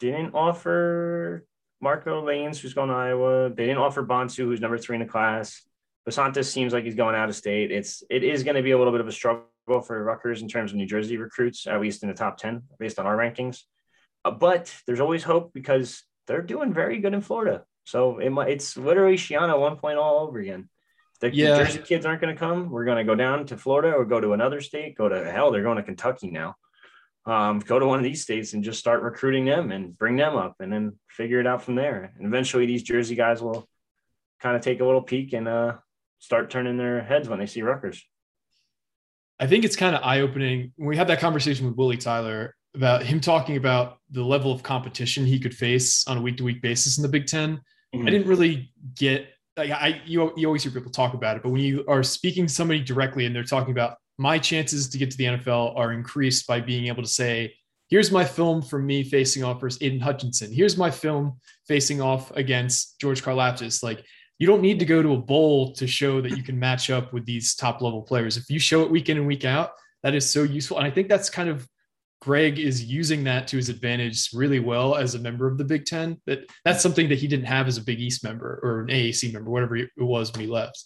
didn't 0.00 0.34
offer 0.34 1.46
Marco 1.80 2.24
Lainez, 2.24 2.58
who's 2.58 2.74
going 2.74 2.88
to 2.88 2.94
Iowa. 2.94 3.50
They 3.50 3.66
didn't 3.66 3.78
offer 3.78 4.04
Bonsu, 4.04 4.44
who's 4.44 4.60
number 4.60 4.78
three 4.78 4.96
in 4.96 5.02
the 5.02 5.08
class. 5.08 5.62
Basantis 6.08 6.46
seems 6.46 6.72
like 6.72 6.84
he's 6.84 6.94
going 6.94 7.14
out 7.16 7.28
of 7.28 7.36
state. 7.36 7.70
It's 7.70 8.02
it 8.08 8.22
is 8.22 8.44
going 8.44 8.56
to 8.56 8.62
be 8.62 8.70
a 8.70 8.78
little 8.78 8.92
bit 8.92 9.00
of 9.00 9.08
a 9.08 9.12
struggle 9.12 9.46
for 9.84 10.02
Rutgers 10.02 10.42
in 10.42 10.48
terms 10.48 10.70
of 10.70 10.76
New 10.76 10.86
Jersey 10.86 11.16
recruits, 11.16 11.66
at 11.66 11.80
least 11.80 12.02
in 12.02 12.08
the 12.08 12.14
top 12.14 12.38
10, 12.38 12.62
based 12.78 12.98
on 12.98 13.06
our 13.06 13.16
rankings. 13.16 13.62
Uh, 14.24 14.30
but 14.30 14.72
there's 14.86 15.00
always 15.00 15.24
hope 15.24 15.52
because 15.52 16.04
they're 16.26 16.42
doing 16.42 16.72
very 16.72 16.98
good 16.98 17.14
in 17.14 17.20
Florida. 17.20 17.64
So 17.84 18.18
it 18.18 18.30
might, 18.30 18.50
it's 18.50 18.76
literally 18.76 19.16
Schiano 19.16 19.56
1.0 19.58 19.78
point 19.80 19.98
all 19.98 20.26
over 20.26 20.38
again. 20.38 20.68
The 21.20 21.34
Yeah. 21.34 21.58
Jersey 21.58 21.78
kids 21.78 22.04
aren't 22.04 22.20
going 22.20 22.34
to 22.34 22.38
come. 22.38 22.70
We're 22.70 22.84
going 22.84 22.98
to 22.98 23.04
go 23.04 23.14
down 23.14 23.46
to 23.46 23.56
Florida 23.56 23.92
or 23.96 24.04
go 24.04 24.20
to 24.20 24.32
another 24.32 24.60
state. 24.60 24.96
Go 24.96 25.08
to 25.08 25.30
hell. 25.30 25.50
They're 25.50 25.62
going 25.62 25.76
to 25.76 25.82
Kentucky 25.82 26.30
now. 26.30 26.56
Um, 27.26 27.58
go 27.58 27.78
to 27.78 27.86
one 27.86 27.98
of 27.98 28.04
these 28.04 28.22
states 28.22 28.52
and 28.52 28.62
just 28.62 28.78
start 28.78 29.02
recruiting 29.02 29.44
them 29.44 29.72
and 29.72 29.98
bring 29.98 30.16
them 30.16 30.36
up, 30.36 30.56
and 30.60 30.72
then 30.72 30.98
figure 31.08 31.40
it 31.40 31.46
out 31.46 31.62
from 31.62 31.74
there. 31.74 32.12
And 32.16 32.26
eventually, 32.26 32.66
these 32.66 32.82
Jersey 32.82 33.16
guys 33.16 33.42
will 33.42 33.68
kind 34.40 34.54
of 34.54 34.62
take 34.62 34.80
a 34.80 34.84
little 34.84 35.02
peek 35.02 35.32
and 35.32 35.48
uh, 35.48 35.74
start 36.20 36.50
turning 36.50 36.76
their 36.76 37.02
heads 37.02 37.28
when 37.28 37.38
they 37.38 37.46
see 37.46 37.62
Rutgers. 37.62 38.04
I 39.40 39.46
think 39.46 39.64
it's 39.64 39.76
kind 39.76 39.94
of 39.94 40.02
eye 40.02 40.20
opening. 40.20 40.72
When 40.76 40.88
we 40.88 40.96
had 40.96 41.08
that 41.08 41.20
conversation 41.20 41.66
with 41.66 41.76
Willie 41.76 41.96
Tyler 41.96 42.54
about 42.74 43.02
him 43.02 43.20
talking 43.20 43.56
about 43.56 43.98
the 44.10 44.22
level 44.22 44.52
of 44.52 44.62
competition 44.62 45.26
he 45.26 45.40
could 45.40 45.54
face 45.54 46.06
on 46.06 46.18
a 46.18 46.22
week 46.22 46.36
to 46.36 46.44
week 46.44 46.62
basis 46.62 46.96
in 46.98 47.02
the 47.02 47.08
Big 47.08 47.26
10 47.26 47.60
Mhm. 47.94 48.06
I 48.06 48.10
didn't 48.10 48.26
really 48.28 48.72
get. 48.94 49.28
Like, 49.56 49.70
I 49.70 50.02
you 50.04 50.32
you 50.36 50.46
always 50.46 50.62
hear 50.62 50.72
people 50.72 50.92
talk 50.92 51.14
about 51.14 51.36
it, 51.36 51.42
but 51.42 51.50
when 51.50 51.62
you 51.62 51.84
are 51.88 52.02
speaking 52.02 52.46
to 52.46 52.52
somebody 52.52 52.80
directly 52.80 53.24
and 53.24 53.34
they're 53.34 53.44
talking 53.44 53.70
about 53.72 53.96
my 54.18 54.38
chances 54.38 54.88
to 54.88 54.98
get 54.98 55.10
to 55.10 55.16
the 55.16 55.24
NFL 55.24 55.76
are 55.76 55.92
increased 55.92 56.46
by 56.46 56.60
being 56.60 56.86
able 56.86 57.02
to 57.02 57.08
say, 57.08 57.54
"Here's 57.88 58.10
my 58.10 58.24
film 58.24 58.62
from 58.62 58.86
me 58.86 59.02
facing 59.02 59.44
off 59.44 59.60
versus 59.60 59.82
Aidan 59.82 60.00
Hutchinson. 60.00 60.52
Here's 60.52 60.76
my 60.76 60.90
film 60.90 61.38
facing 61.68 62.00
off 62.00 62.30
against 62.36 62.98
George 63.00 63.22
Karlaftis." 63.22 63.82
Like 63.82 64.04
you 64.38 64.46
don't 64.46 64.62
need 64.62 64.78
to 64.78 64.84
go 64.84 65.02
to 65.02 65.14
a 65.14 65.20
bowl 65.20 65.72
to 65.74 65.86
show 65.86 66.20
that 66.20 66.36
you 66.36 66.42
can 66.42 66.58
match 66.58 66.90
up 66.90 67.12
with 67.12 67.24
these 67.24 67.54
top 67.54 67.80
level 67.80 68.02
players. 68.02 68.36
If 68.36 68.50
you 68.50 68.58
show 68.58 68.82
it 68.82 68.90
week 68.90 69.08
in 69.08 69.16
and 69.16 69.26
week 69.26 69.44
out, 69.44 69.70
that 70.02 70.14
is 70.14 70.28
so 70.28 70.42
useful. 70.42 70.78
And 70.78 70.86
I 70.86 70.90
think 70.90 71.08
that's 71.08 71.30
kind 71.30 71.48
of 71.48 71.66
Greg 72.20 72.58
is 72.58 72.84
using 72.84 73.24
that 73.24 73.46
to 73.48 73.56
his 73.56 73.68
advantage 73.68 74.30
really 74.32 74.58
well 74.58 74.96
as 74.96 75.14
a 75.14 75.18
member 75.18 75.46
of 75.46 75.58
the 75.58 75.64
Big 75.64 75.84
Ten. 75.84 76.20
That 76.26 76.50
that's 76.64 76.82
something 76.82 77.08
that 77.08 77.18
he 77.18 77.28
didn't 77.28 77.46
have 77.46 77.68
as 77.68 77.78
a 77.78 77.84
Big 77.84 78.00
East 78.00 78.24
member 78.24 78.60
or 78.62 78.80
an 78.80 78.88
AAC 78.88 79.32
member, 79.32 79.50
whatever 79.50 79.76
it 79.76 79.90
was 79.96 80.32
when 80.32 80.40
he 80.40 80.46
left. 80.46 80.84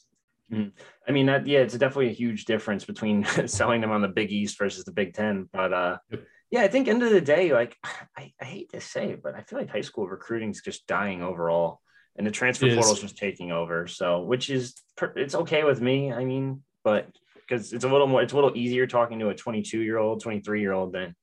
I 0.53 1.13
mean, 1.13 1.27
that 1.27 1.47
yeah, 1.47 1.61
it's 1.61 1.77
definitely 1.77 2.09
a 2.09 2.15
huge 2.15 2.45
difference 2.45 2.85
between 2.85 3.25
selling 3.47 3.81
them 3.81 3.91
on 3.91 4.03
the 4.03 4.09
Big 4.09 4.31
East 4.33 4.59
versus 4.59 4.85
the 4.85 4.93
Big 4.93 5.15
Ten. 5.15 5.49
But 5.53 5.73
uh, 5.73 5.99
Yep. 6.11 6.23
yeah, 6.51 6.63
I 6.63 6.69
think 6.69 6.89
end 6.89 7.03
of 7.03 7.11
the 7.11 7.21
day, 7.21 7.53
like 7.53 7.77
I, 8.17 8.33
I 8.41 8.45
hate 8.45 8.73
to 8.73 8.81
say 8.81 9.11
it, 9.11 9.23
but 9.23 9.35
I 9.35 9.43
feel 9.43 9.59
like 9.59 9.71
high 9.71 9.81
school 9.81 10.09
recruiting 10.09 10.51
is 10.51 10.61
just 10.63 10.87
dying 10.87 11.23
overall, 11.23 11.81
and 12.17 12.27
the 12.27 12.31
transfer 12.31 12.67
portal 12.75 12.93
is 12.93 13.01
just 13.01 13.17
taking 13.17 13.53
over. 13.53 13.87
So, 13.87 14.23
which 14.23 14.51
is 14.51 14.75
it's 15.17 15.35
okay 15.35 15.65
with 15.65 15.81
me. 15.81 16.13
I 16.13 16.25
mean, 16.25 16.63
but 16.85 17.09
because 17.35 17.73
it's 17.73 17.85
a 17.85 17.89
little 17.89 18.07
more, 18.07 18.23
it's 18.23 18.33
a 18.33 18.37
little 18.37 18.57
easier 18.57 18.87
talking 18.87 19.19
to 19.19 19.29
a 19.29 19.35
22 19.35 19.81
year 19.81 19.99
old, 19.99 20.21
23 20.23 20.61
year 20.61 20.73
old 20.73 20.93
than 20.93 21.15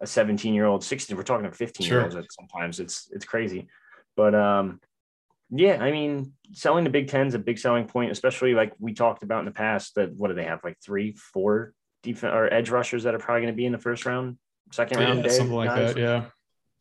a 0.00 0.06
17 0.06 0.52
year 0.54 0.66
old, 0.66 0.84
16. 0.84 1.16
We're 1.16 1.22
talking 1.22 1.50
to 1.50 1.56
15 1.56 1.86
year 1.86 2.02
olds. 2.02 2.14
Sure. 2.14 2.24
Sometimes 2.30 2.80
it's 2.80 3.08
it's 3.12 3.24
crazy, 3.24 3.68
but 4.16 4.34
um, 4.34 4.80
yeah, 5.50 5.78
I 5.80 5.92
mean, 5.92 6.32
selling 6.52 6.84
the 6.84 6.90
Big 6.90 7.08
Ten 7.08 7.26
is 7.26 7.34
a 7.34 7.38
big 7.38 7.58
selling 7.58 7.86
point, 7.86 8.10
especially 8.10 8.54
like 8.54 8.72
we 8.78 8.94
talked 8.94 9.22
about 9.22 9.40
in 9.40 9.44
the 9.44 9.52
past. 9.52 9.94
That 9.94 10.12
what 10.12 10.28
do 10.28 10.34
they 10.34 10.44
have? 10.44 10.60
Like 10.64 10.78
three, 10.84 11.12
four 11.12 11.72
defense 12.02 12.32
or 12.34 12.52
edge 12.52 12.70
rushers 12.70 13.04
that 13.04 13.14
are 13.14 13.18
probably 13.18 13.42
going 13.42 13.52
to 13.52 13.56
be 13.56 13.66
in 13.66 13.72
the 13.72 13.78
first 13.78 14.06
round, 14.06 14.38
second 14.72 14.98
round, 14.98 15.24
yeah, 15.24 15.30
something 15.30 15.54
like 15.54 15.68
guys. 15.68 15.94
that. 15.94 16.00
Yeah, 16.00 16.24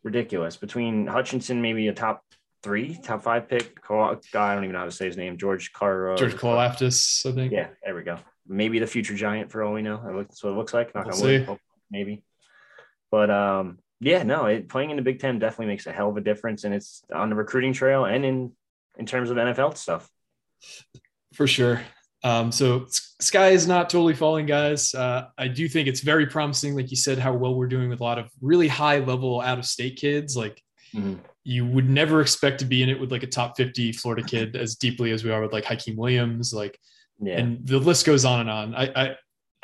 ridiculous. 0.04 0.58
Between 0.58 1.06
Hutchinson, 1.06 1.62
maybe 1.62 1.88
a 1.88 1.94
top 1.94 2.24
three, 2.64 2.98
top 3.04 3.22
five 3.22 3.48
pick. 3.48 3.80
Guy, 3.88 4.12
I 4.34 4.56
don't 4.56 4.64
even 4.64 4.74
know 4.74 4.80
how 4.80 4.86
to 4.86 4.92
say 4.92 5.06
his 5.06 5.18
name. 5.18 5.38
George 5.38 5.72
Carr. 5.72 6.16
George 6.18 6.36
Karlaftis, 6.36 7.30
I 7.30 7.36
think. 7.36 7.54
Yeah, 7.54 7.68
there 7.84 7.96
we 7.96 8.02
go. 8.02 8.18
Maybe 8.48 8.80
the 8.80 8.88
future 8.88 9.16
giant 9.16 9.52
for 9.52 9.64
all 9.64 9.74
we 9.74 9.84
know. 9.84 10.02
That's 10.18 10.44
what 10.44 10.54
it 10.54 10.58
looks 10.58 10.74
like. 10.74 10.94
Not 10.96 11.06
we'll 11.06 11.16
see. 11.16 11.46
maybe. 11.92 12.24
But 13.12 13.30
um, 13.30 13.78
yeah, 14.00 14.24
no, 14.24 14.46
it, 14.46 14.70
playing 14.70 14.90
in 14.90 14.98
the 14.98 15.02
Big 15.02 15.20
Ten 15.20 15.40
definitely 15.40 15.68
makes 15.68 15.88
a 15.88 15.92
hell 15.92 16.10
of 16.10 16.18
a 16.18 16.22
difference, 16.22 16.64
and 16.64 16.74
it's 16.74 17.04
on 17.14 17.30
the 17.30 17.36
recruiting 17.36 17.74
trail 17.74 18.06
and 18.06 18.25
in 18.25 18.52
in 18.98 19.06
terms 19.06 19.30
of 19.30 19.38
NFL 19.38 19.78
stuff. 19.78 20.10
For 21.34 21.48
sure. 21.48 21.82
Um, 22.24 22.52
so 22.52 22.88
sky 23.22 23.50
is 23.50 23.68
not 23.68 23.90
totally 23.90 24.16
falling, 24.16 24.46
guys. 24.46 24.96
Uh, 24.96 25.28
I 25.38 25.48
do 25.48 25.68
think 25.68 25.88
it's 25.88 26.00
very 26.00 26.25
promising, 26.25 26.75
like 26.75 26.90
you 26.90 26.98
said, 26.98 27.20
how 27.20 27.34
well 27.34 27.54
we're 27.54 27.68
doing 27.68 27.90
with 27.90 28.00
a 28.00 28.04
lot 28.04 28.18
of 28.18 28.32
really 28.42 28.68
high 28.68 29.00
level 29.00 29.42
out 29.42 29.60
of 29.60 29.66
state 29.66 29.98
kids. 29.98 30.36
Like 30.36 30.62
mm-hmm. 30.94 31.16
you 31.44 31.68
would 31.68 31.90
never 31.90 32.22
expect 32.22 32.60
to 32.60 32.66
be 32.66 32.82
in 32.82 32.90
it 32.90 33.00
with 33.00 33.12
like 33.12 33.24
a 33.24 33.28
top 33.28 33.58
50 33.58 33.92
Florida 33.92 34.25
kid 34.25 34.56
as 34.56 34.75
deeply 34.75 35.12
as 35.12 35.24
we 35.24 35.30
are 35.30 35.42
with 35.42 35.54
like 35.54 35.66
Hykeem 35.66 35.98
Williams, 35.98 36.54
like, 36.54 36.80
yeah. 37.20 37.38
and 37.38 37.66
the 37.68 37.78
list 37.78 38.06
goes 38.06 38.25
on 38.25 38.42
and 38.42 38.50
on. 38.50 38.75
I, 38.75 38.92
I, 38.96 39.16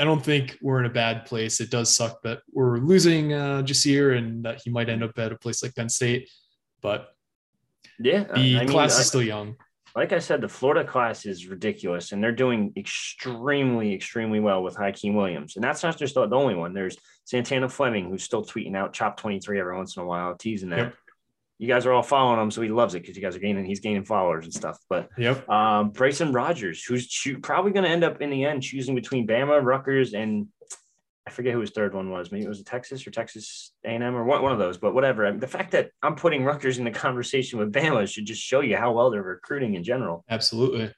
I 0.01 0.03
don't 0.03 0.25
think 0.25 0.57
we're 0.63 0.79
in 0.79 0.87
a 0.87 0.89
bad 0.89 1.27
place. 1.27 1.59
It 1.59 1.69
does 1.69 1.95
suck 1.95 2.23
that 2.23 2.39
we're 2.51 2.79
losing 2.79 3.33
uh, 3.33 3.61
JaSiré 3.61 4.17
and 4.17 4.43
that 4.43 4.59
he 4.63 4.71
might 4.71 4.89
end 4.89 5.03
up 5.03 5.11
at 5.19 5.31
a 5.31 5.35
place 5.35 5.61
like 5.61 5.75
Penn 5.75 5.89
State, 5.89 6.27
but 6.81 7.09
yeah, 7.99 8.23
the 8.23 8.61
I 8.61 8.65
class 8.65 8.95
mean, 8.95 9.01
is 9.01 9.07
still 9.07 9.21
young. 9.21 9.57
Like 9.95 10.11
I 10.11 10.17
said, 10.17 10.41
the 10.41 10.47
Florida 10.47 10.83
class 10.83 11.27
is 11.27 11.45
ridiculous, 11.45 12.13
and 12.13 12.23
they're 12.23 12.31
doing 12.31 12.73
extremely, 12.75 13.93
extremely 13.93 14.39
well 14.39 14.63
with 14.63 14.75
Hykeem 14.75 15.13
Williams. 15.13 15.55
And 15.55 15.63
that's 15.63 15.83
not 15.83 15.99
just 15.99 16.15
the 16.15 16.27
only 16.31 16.55
one. 16.55 16.73
There's 16.73 16.97
Santana 17.25 17.69
Fleming, 17.69 18.09
who's 18.09 18.23
still 18.23 18.43
tweeting 18.43 18.75
out 18.75 18.93
"Chop 18.93 19.17
23" 19.17 19.59
every 19.59 19.77
once 19.77 19.97
in 19.97 20.01
a 20.01 20.05
while, 20.07 20.33
teasing 20.33 20.69
that. 20.69 20.79
Yep. 20.79 20.95
You 21.61 21.67
guys 21.67 21.85
are 21.85 21.93
all 21.93 22.01
following 22.01 22.41
him, 22.41 22.49
so 22.49 22.63
he 22.63 22.69
loves 22.69 22.95
it 22.95 23.03
because 23.03 23.15
you 23.15 23.21
guys 23.21 23.35
are 23.35 23.39
gaining. 23.39 23.65
He's 23.65 23.81
gaining 23.81 24.03
followers 24.03 24.45
and 24.45 24.53
stuff. 24.53 24.79
But 24.89 25.09
yep. 25.15 25.47
um, 25.47 25.91
Bryson 25.91 26.33
Rogers, 26.33 26.83
who's 26.83 27.07
cho- 27.07 27.37
probably 27.39 27.71
going 27.71 27.83
to 27.83 27.89
end 27.91 28.03
up 28.03 28.19
in 28.19 28.31
the 28.31 28.45
end 28.45 28.63
choosing 28.63 28.95
between 28.95 29.27
Bama, 29.27 29.63
Rutgers, 29.63 30.15
and 30.15 30.47
I 31.27 31.29
forget 31.29 31.53
who 31.53 31.59
his 31.59 31.69
third 31.69 31.93
one 31.93 32.09
was. 32.09 32.31
Maybe 32.31 32.45
it 32.45 32.49
was 32.49 32.61
a 32.61 32.63
Texas 32.63 33.05
or 33.05 33.11
Texas 33.11 33.73
A&M 33.85 34.01
or 34.15 34.23
one, 34.23 34.41
one 34.41 34.51
of 34.51 34.57
those. 34.57 34.79
But 34.79 34.95
whatever. 34.95 35.27
I 35.27 35.29
mean, 35.29 35.39
the 35.39 35.45
fact 35.45 35.73
that 35.73 35.91
I'm 36.01 36.15
putting 36.15 36.43
Rutgers 36.43 36.79
in 36.79 36.83
the 36.83 36.89
conversation 37.05 37.59
with 37.59 37.71
Bama 37.71 38.11
should 38.11 38.25
just 38.25 38.41
show 38.41 38.61
you 38.61 38.75
how 38.75 38.93
well 38.93 39.11
they're 39.11 39.21
recruiting 39.21 39.75
in 39.75 39.83
general. 39.83 40.25
Absolutely. 40.31 40.91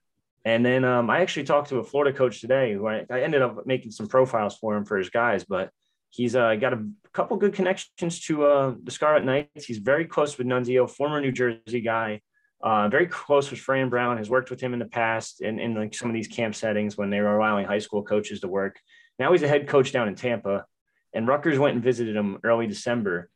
And 0.45 0.65
then 0.65 0.85
um, 0.85 1.09
I 1.09 1.19
actually 1.19 1.43
talked 1.43 1.69
to 1.69 1.79
a 1.79 1.83
Florida 1.83 2.17
coach 2.17 2.39
today 2.39 2.71
who 2.71 2.87
I, 2.87 3.05
I, 3.11 3.21
ended 3.21 3.41
up 3.41 3.65
making 3.65 3.91
some 3.91 4.07
profiles 4.07 4.57
for 4.57 4.75
him 4.77 4.85
for 4.85 4.97
his 4.97 5.09
guys, 5.09 5.43
but 5.43 5.71
he's 6.13 6.35
uh, 6.35 6.55
got 6.55 6.73
a 6.73 6.87
couple 7.11 7.35
good 7.37 7.53
connections 7.53 8.21
to 8.21 8.45
uh, 8.45 8.73
the 8.83 8.91
Scarlet 8.91 9.25
Knights. 9.25 9.65
He's 9.65 9.79
very 9.79 10.05
close 10.05 10.37
with 10.37 10.47
Nunzio, 10.47 10.89
former 10.89 11.19
New 11.19 11.31
Jersey 11.31 11.81
guy. 11.81 12.21
Uh, 12.61 12.87
very 12.87 13.07
close 13.07 13.51
with 13.51 13.59
Fran 13.59 13.89
Brown, 13.89 14.17
has 14.17 14.29
worked 14.29 14.49
with 14.49 14.61
him 14.61 14.73
in 14.73 14.79
the 14.79 14.85
past 14.85 15.41
in, 15.41 15.59
in 15.59 15.73
like 15.73 15.93
some 15.93 16.09
of 16.09 16.13
these 16.13 16.29
camp 16.29 16.55
settings 16.55 16.97
when 16.97 17.09
they 17.09 17.19
were 17.19 17.37
allowing 17.37 17.65
high 17.65 17.79
school 17.79 18.03
coaches 18.03 18.39
to 18.39 18.47
work. 18.47 18.79
Now 19.19 19.31
he's 19.31 19.43
a 19.43 19.47
head 19.47 19.67
coach 19.67 19.91
down 19.91 20.07
in 20.07 20.15
Tampa, 20.15 20.65
and 21.13 21.27
Rutgers 21.27 21.59
went 21.59 21.75
and 21.75 21.83
visited 21.83 22.15
him 22.15 22.39
early 22.43 22.67
December. 22.67 23.29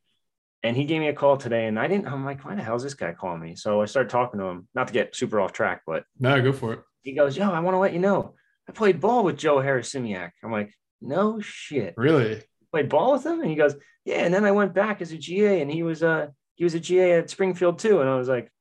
And 0.63 0.77
he 0.77 0.85
gave 0.85 1.01
me 1.01 1.07
a 1.07 1.13
call 1.13 1.37
today, 1.37 1.67
and 1.67 1.77
I 1.79 1.87
didn't. 1.87 2.07
I'm 2.07 2.25
like, 2.25 2.45
why 2.45 2.55
the 2.55 2.63
hell 2.63 2.75
is 2.75 2.83
this 2.83 2.93
guy 2.93 3.13
calling 3.13 3.41
me? 3.41 3.55
So 3.55 3.81
I 3.81 3.85
started 3.85 4.09
talking 4.09 4.39
to 4.39 4.45
him, 4.45 4.67
not 4.73 4.87
to 4.87 4.93
get 4.93 5.15
super 5.15 5.41
off 5.41 5.51
track, 5.51 5.81
but 5.85 6.03
no, 6.19 6.41
go 6.41 6.53
for 6.53 6.73
it. 6.73 6.79
He 7.03 7.13
goes, 7.13 7.37
"Yo, 7.37 7.51
I 7.51 7.59
want 7.59 7.75
to 7.75 7.79
let 7.79 7.93
you 7.93 7.99
know, 7.99 8.35
I 8.67 8.71
played 8.71 8.99
ball 8.99 9.23
with 9.23 9.37
Joe 9.37 9.57
Harasymiak." 9.57 10.31
I'm 10.43 10.51
like, 10.51 10.73
"No 11.01 11.39
shit, 11.41 11.93
really? 11.95 12.43
Played 12.71 12.89
ball 12.89 13.13
with 13.13 13.25
him?" 13.25 13.41
And 13.41 13.49
he 13.49 13.55
goes, 13.55 13.75
"Yeah." 14.05 14.17
And 14.17 14.33
then 14.33 14.45
I 14.45 14.51
went 14.51 14.73
back 14.73 15.01
as 15.01 15.11
a 15.11 15.17
GA, 15.17 15.61
and 15.61 15.71
he 15.71 15.83
was 15.83 16.03
uh 16.03 16.27
he 16.55 16.63
was 16.63 16.73
a 16.73 16.79
GA 16.79 17.13
at 17.13 17.29
Springfield 17.29 17.79
too, 17.79 18.01
and 18.01 18.09
I 18.09 18.15
was 18.15 18.27
like, 18.27 18.51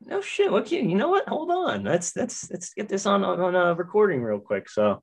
"No 0.00 0.20
shit, 0.20 0.50
look 0.52 0.70
you, 0.72 0.80
you 0.80 0.96
know 0.96 1.08
what? 1.08 1.28
Hold 1.28 1.50
on, 1.50 1.84
let's 1.84 2.14
let's 2.16 2.50
let's 2.50 2.74
get 2.74 2.88
this 2.88 3.06
on 3.06 3.24
on, 3.24 3.54
a 3.54 3.74
recording 3.74 4.22
real 4.22 4.40
quick." 4.40 4.68
So 4.68 5.02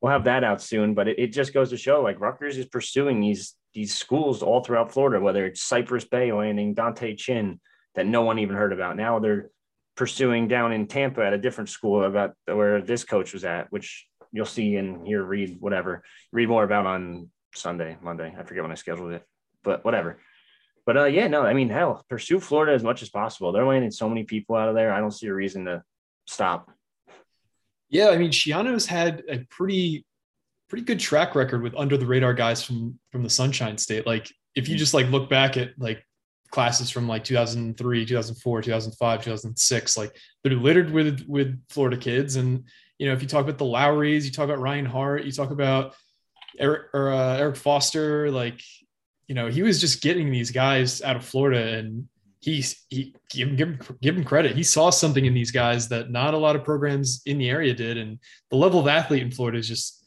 we'll 0.00 0.12
have 0.12 0.24
that 0.24 0.44
out 0.44 0.60
soon. 0.62 0.94
But 0.94 1.08
it, 1.08 1.18
it 1.18 1.32
just 1.32 1.54
goes 1.54 1.70
to 1.70 1.76
show 1.76 2.02
like 2.02 2.20
Rutgers 2.20 2.58
is 2.58 2.66
pursuing 2.66 3.20
these 3.20 3.54
these 3.74 3.94
schools 3.94 4.42
all 4.42 4.62
throughout 4.62 4.92
Florida, 4.92 5.22
whether 5.22 5.46
it's 5.46 5.62
Cypress 5.62 6.04
Bay 6.04 6.32
landing 6.32 6.74
Dante 6.74 7.14
Chin 7.16 7.60
that 7.94 8.06
no 8.06 8.22
one 8.22 8.38
even 8.38 8.56
heard 8.56 8.72
about. 8.72 8.96
Now 8.96 9.18
they're 9.18 9.50
pursuing 9.96 10.48
down 10.48 10.72
in 10.72 10.86
Tampa 10.86 11.24
at 11.24 11.32
a 11.32 11.38
different 11.38 11.70
school 11.70 12.04
about 12.04 12.34
where 12.46 12.82
this 12.82 13.04
coach 13.04 13.32
was 13.32 13.44
at, 13.44 13.70
which 13.70 14.06
you'll 14.32 14.46
see 14.46 14.76
and 14.76 15.06
hear, 15.06 15.22
read, 15.22 15.56
whatever, 15.60 16.02
read 16.32 16.48
more 16.48 16.64
about 16.64 16.86
on 16.86 17.30
Sunday, 17.54 17.96
Monday. 18.02 18.34
I 18.38 18.42
forget 18.42 18.62
when 18.62 18.72
I 18.72 18.76
scheduled 18.76 19.12
it, 19.12 19.24
but 19.62 19.84
whatever. 19.84 20.18
But 20.86 20.96
uh, 20.96 21.04
yeah, 21.04 21.28
no, 21.28 21.42
I 21.42 21.54
mean, 21.54 21.70
hell, 21.70 22.04
pursue 22.08 22.40
Florida 22.40 22.72
as 22.72 22.82
much 22.82 23.02
as 23.02 23.08
possible. 23.08 23.52
They're 23.52 23.66
landing 23.66 23.90
so 23.90 24.08
many 24.08 24.24
people 24.24 24.56
out 24.56 24.68
of 24.68 24.74
there. 24.74 24.92
I 24.92 25.00
don't 25.00 25.10
see 25.10 25.28
a 25.28 25.34
reason 25.34 25.64
to 25.64 25.82
stop. 26.26 26.70
Yeah, 27.88 28.08
I 28.10 28.18
mean, 28.18 28.30
Schiano's 28.30 28.86
had 28.86 29.22
a 29.28 29.38
pretty 29.50 30.04
pretty 30.68 30.84
good 30.84 30.98
track 30.98 31.34
record 31.34 31.62
with 31.62 31.74
under 31.76 31.96
the 31.96 32.06
radar 32.06 32.34
guys 32.34 32.62
from 32.62 32.98
from 33.12 33.22
the 33.22 33.30
Sunshine 33.30 33.78
State. 33.78 34.06
Like 34.06 34.30
if 34.54 34.68
you 34.68 34.76
mm. 34.76 34.78
just 34.78 34.94
like 34.94 35.06
look 35.06 35.30
back 35.30 35.56
at 35.56 35.70
like 35.78 36.04
classes 36.50 36.90
from 36.90 37.08
like 37.08 37.24
2003, 37.24 38.06
2004, 38.06 38.62
2005, 38.62 39.24
2006, 39.24 39.96
like 39.96 40.16
they're 40.42 40.54
littered 40.54 40.90
with 40.90 41.24
with 41.26 41.60
Florida 41.68 41.96
kids. 41.96 42.36
And 42.36 42.64
you 42.98 43.06
know, 43.06 43.12
if 43.12 43.22
you 43.22 43.28
talk 43.28 43.42
about 43.42 43.58
the 43.58 43.64
Lowrys, 43.64 44.24
you 44.24 44.30
talk 44.30 44.44
about 44.44 44.60
Ryan 44.60 44.86
Hart, 44.86 45.24
you 45.24 45.32
talk 45.32 45.50
about 45.50 45.94
Eric 46.58 46.94
or 46.94 47.12
uh, 47.12 47.36
Eric 47.36 47.56
Foster, 47.56 48.30
like 48.30 48.60
you 49.26 49.34
know, 49.34 49.48
he 49.48 49.62
was 49.62 49.80
just 49.80 50.02
getting 50.02 50.30
these 50.30 50.50
guys 50.50 51.00
out 51.02 51.16
of 51.16 51.24
Florida 51.24 51.78
and 51.78 52.08
he's 52.44 52.84
he 52.90 53.14
give 53.30 53.48
him, 53.48 53.56
give 53.56 53.68
him 53.68 53.78
give 54.02 54.16
him 54.16 54.24
credit. 54.24 54.54
He 54.54 54.62
saw 54.62 54.90
something 54.90 55.24
in 55.24 55.34
these 55.34 55.50
guys 55.50 55.88
that 55.88 56.10
not 56.10 56.34
a 56.34 56.38
lot 56.38 56.56
of 56.56 56.64
programs 56.64 57.22
in 57.24 57.38
the 57.38 57.48
area 57.48 57.72
did, 57.74 57.96
and 57.96 58.18
the 58.50 58.56
level 58.56 58.80
of 58.80 58.86
athlete 58.86 59.22
in 59.22 59.30
Florida 59.30 59.58
is 59.58 59.68
just 59.68 60.04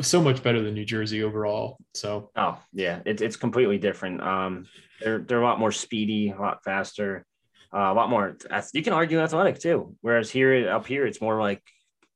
so 0.00 0.20
much 0.20 0.42
better 0.42 0.62
than 0.62 0.74
New 0.74 0.84
Jersey 0.84 1.22
overall. 1.22 1.76
So 1.94 2.30
oh 2.36 2.58
yeah, 2.72 3.00
it's 3.04 3.20
it's 3.20 3.36
completely 3.36 3.78
different. 3.78 4.22
Um, 4.22 4.66
they're 5.00 5.18
they're 5.18 5.42
a 5.42 5.44
lot 5.44 5.60
more 5.60 5.72
speedy, 5.72 6.30
a 6.30 6.40
lot 6.40 6.64
faster, 6.64 7.26
uh, 7.74 7.92
a 7.92 7.94
lot 7.94 8.08
more. 8.08 8.36
You 8.72 8.82
can 8.82 8.94
argue 8.94 9.20
athletic 9.20 9.60
too. 9.60 9.94
Whereas 10.00 10.30
here 10.30 10.70
up 10.70 10.86
here, 10.86 11.06
it's 11.06 11.20
more 11.20 11.38
like 11.38 11.62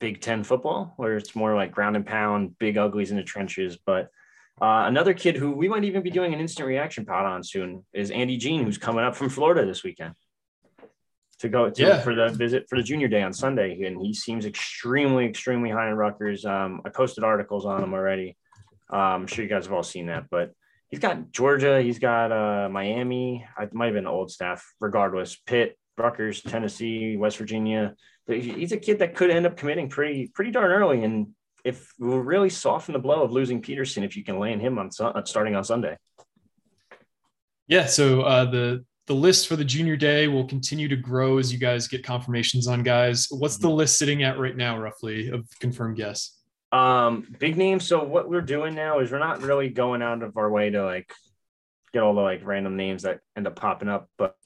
Big 0.00 0.20
Ten 0.20 0.42
football, 0.42 0.94
where 0.96 1.16
it's 1.16 1.36
more 1.36 1.54
like 1.54 1.72
ground 1.72 1.94
and 1.94 2.06
pound, 2.06 2.58
big 2.58 2.76
uglies 2.76 3.10
in 3.10 3.16
the 3.16 3.22
trenches, 3.22 3.78
but 3.84 4.10
uh, 4.60 4.84
another 4.86 5.14
kid 5.14 5.36
who 5.36 5.52
we 5.52 5.68
might 5.68 5.84
even 5.84 6.02
be 6.02 6.10
doing 6.10 6.34
an 6.34 6.40
instant 6.40 6.68
reaction 6.68 7.06
pod 7.06 7.24
on 7.24 7.42
soon 7.42 7.84
is 7.94 8.10
Andy 8.10 8.36
Jean, 8.36 8.64
who's 8.64 8.76
coming 8.76 9.04
up 9.04 9.16
from 9.16 9.30
Florida 9.30 9.64
this 9.64 9.82
weekend 9.82 10.14
to 11.38 11.48
go 11.48 11.70
to, 11.70 11.82
yeah. 11.82 12.00
for 12.00 12.14
the 12.14 12.28
visit 12.28 12.68
for 12.68 12.76
the 12.76 12.82
junior 12.82 13.08
day 13.08 13.22
on 13.22 13.32
Sunday. 13.32 13.82
And 13.84 13.98
he 13.98 14.12
seems 14.12 14.44
extremely, 14.44 15.24
extremely 15.24 15.70
high 15.70 15.88
in 15.88 15.94
Rutgers. 15.94 16.44
Um, 16.44 16.82
I 16.84 16.90
posted 16.90 17.24
articles 17.24 17.64
on 17.64 17.82
him 17.82 17.94
already. 17.94 18.36
Uh, 18.92 18.96
I'm 18.96 19.26
sure 19.26 19.42
you 19.42 19.48
guys 19.48 19.64
have 19.64 19.72
all 19.72 19.82
seen 19.82 20.06
that, 20.06 20.24
but 20.30 20.52
he's 20.90 21.00
got 21.00 21.32
Georgia, 21.32 21.80
he's 21.80 21.98
got 21.98 22.30
uh, 22.30 22.68
Miami. 22.68 23.46
I 23.56 23.68
might 23.72 23.86
have 23.86 23.94
been 23.94 24.06
old 24.06 24.30
staff, 24.30 24.62
regardless. 24.78 25.36
Pitt, 25.46 25.78
Rutgers, 26.00 26.42
Tennessee, 26.42 27.16
West 27.16 27.36
Virginia. 27.36 27.94
He's 28.26 28.72
a 28.72 28.76
kid 28.76 29.00
that 29.00 29.14
could 29.14 29.30
end 29.30 29.46
up 29.46 29.56
committing 29.56 29.88
pretty, 29.88 30.28
pretty 30.28 30.50
darn 30.50 30.70
early. 30.70 31.04
And 31.04 31.28
if 31.64 31.92
we'll 31.98 32.18
really 32.18 32.50
soften 32.50 32.92
the 32.92 32.98
blow 32.98 33.22
of 33.22 33.32
losing 33.32 33.60
Peterson 33.60 34.02
if 34.02 34.16
you 34.16 34.24
can 34.24 34.38
land 34.38 34.60
him 34.60 34.78
on 34.78 34.90
uh, 35.00 35.24
starting 35.24 35.54
on 35.54 35.64
Sunday. 35.64 35.96
Yeah, 37.66 37.86
so 37.86 38.22
uh, 38.22 38.46
the 38.46 38.84
the 39.06 39.14
list 39.14 39.48
for 39.48 39.56
the 39.56 39.64
junior 39.64 39.96
day 39.96 40.28
will 40.28 40.46
continue 40.46 40.86
to 40.88 40.96
grow 40.96 41.38
as 41.38 41.52
you 41.52 41.58
guys 41.58 41.88
get 41.88 42.04
confirmations 42.04 42.68
on 42.68 42.82
guys. 42.82 43.26
What's 43.30 43.58
the 43.58 43.68
list 43.68 43.98
sitting 43.98 44.22
at 44.22 44.38
right 44.38 44.56
now, 44.56 44.78
roughly, 44.78 45.30
of 45.30 45.48
confirmed 45.58 45.96
guests? 45.96 46.38
Um, 46.72 47.26
big 47.40 47.56
names. 47.56 47.86
So 47.86 48.04
what 48.04 48.28
we're 48.28 48.40
doing 48.40 48.74
now 48.74 49.00
is 49.00 49.10
we're 49.10 49.18
not 49.18 49.42
really 49.42 49.68
going 49.68 50.02
out 50.02 50.22
of 50.22 50.36
our 50.36 50.48
way 50.48 50.70
to 50.70 50.84
like 50.84 51.12
get 51.92 52.02
all 52.02 52.14
the 52.14 52.20
like 52.20 52.44
random 52.44 52.76
names 52.76 53.02
that 53.02 53.20
end 53.36 53.48
up 53.48 53.56
popping 53.56 53.88
up, 53.88 54.08
but, 54.16 54.36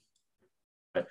but 0.95 1.07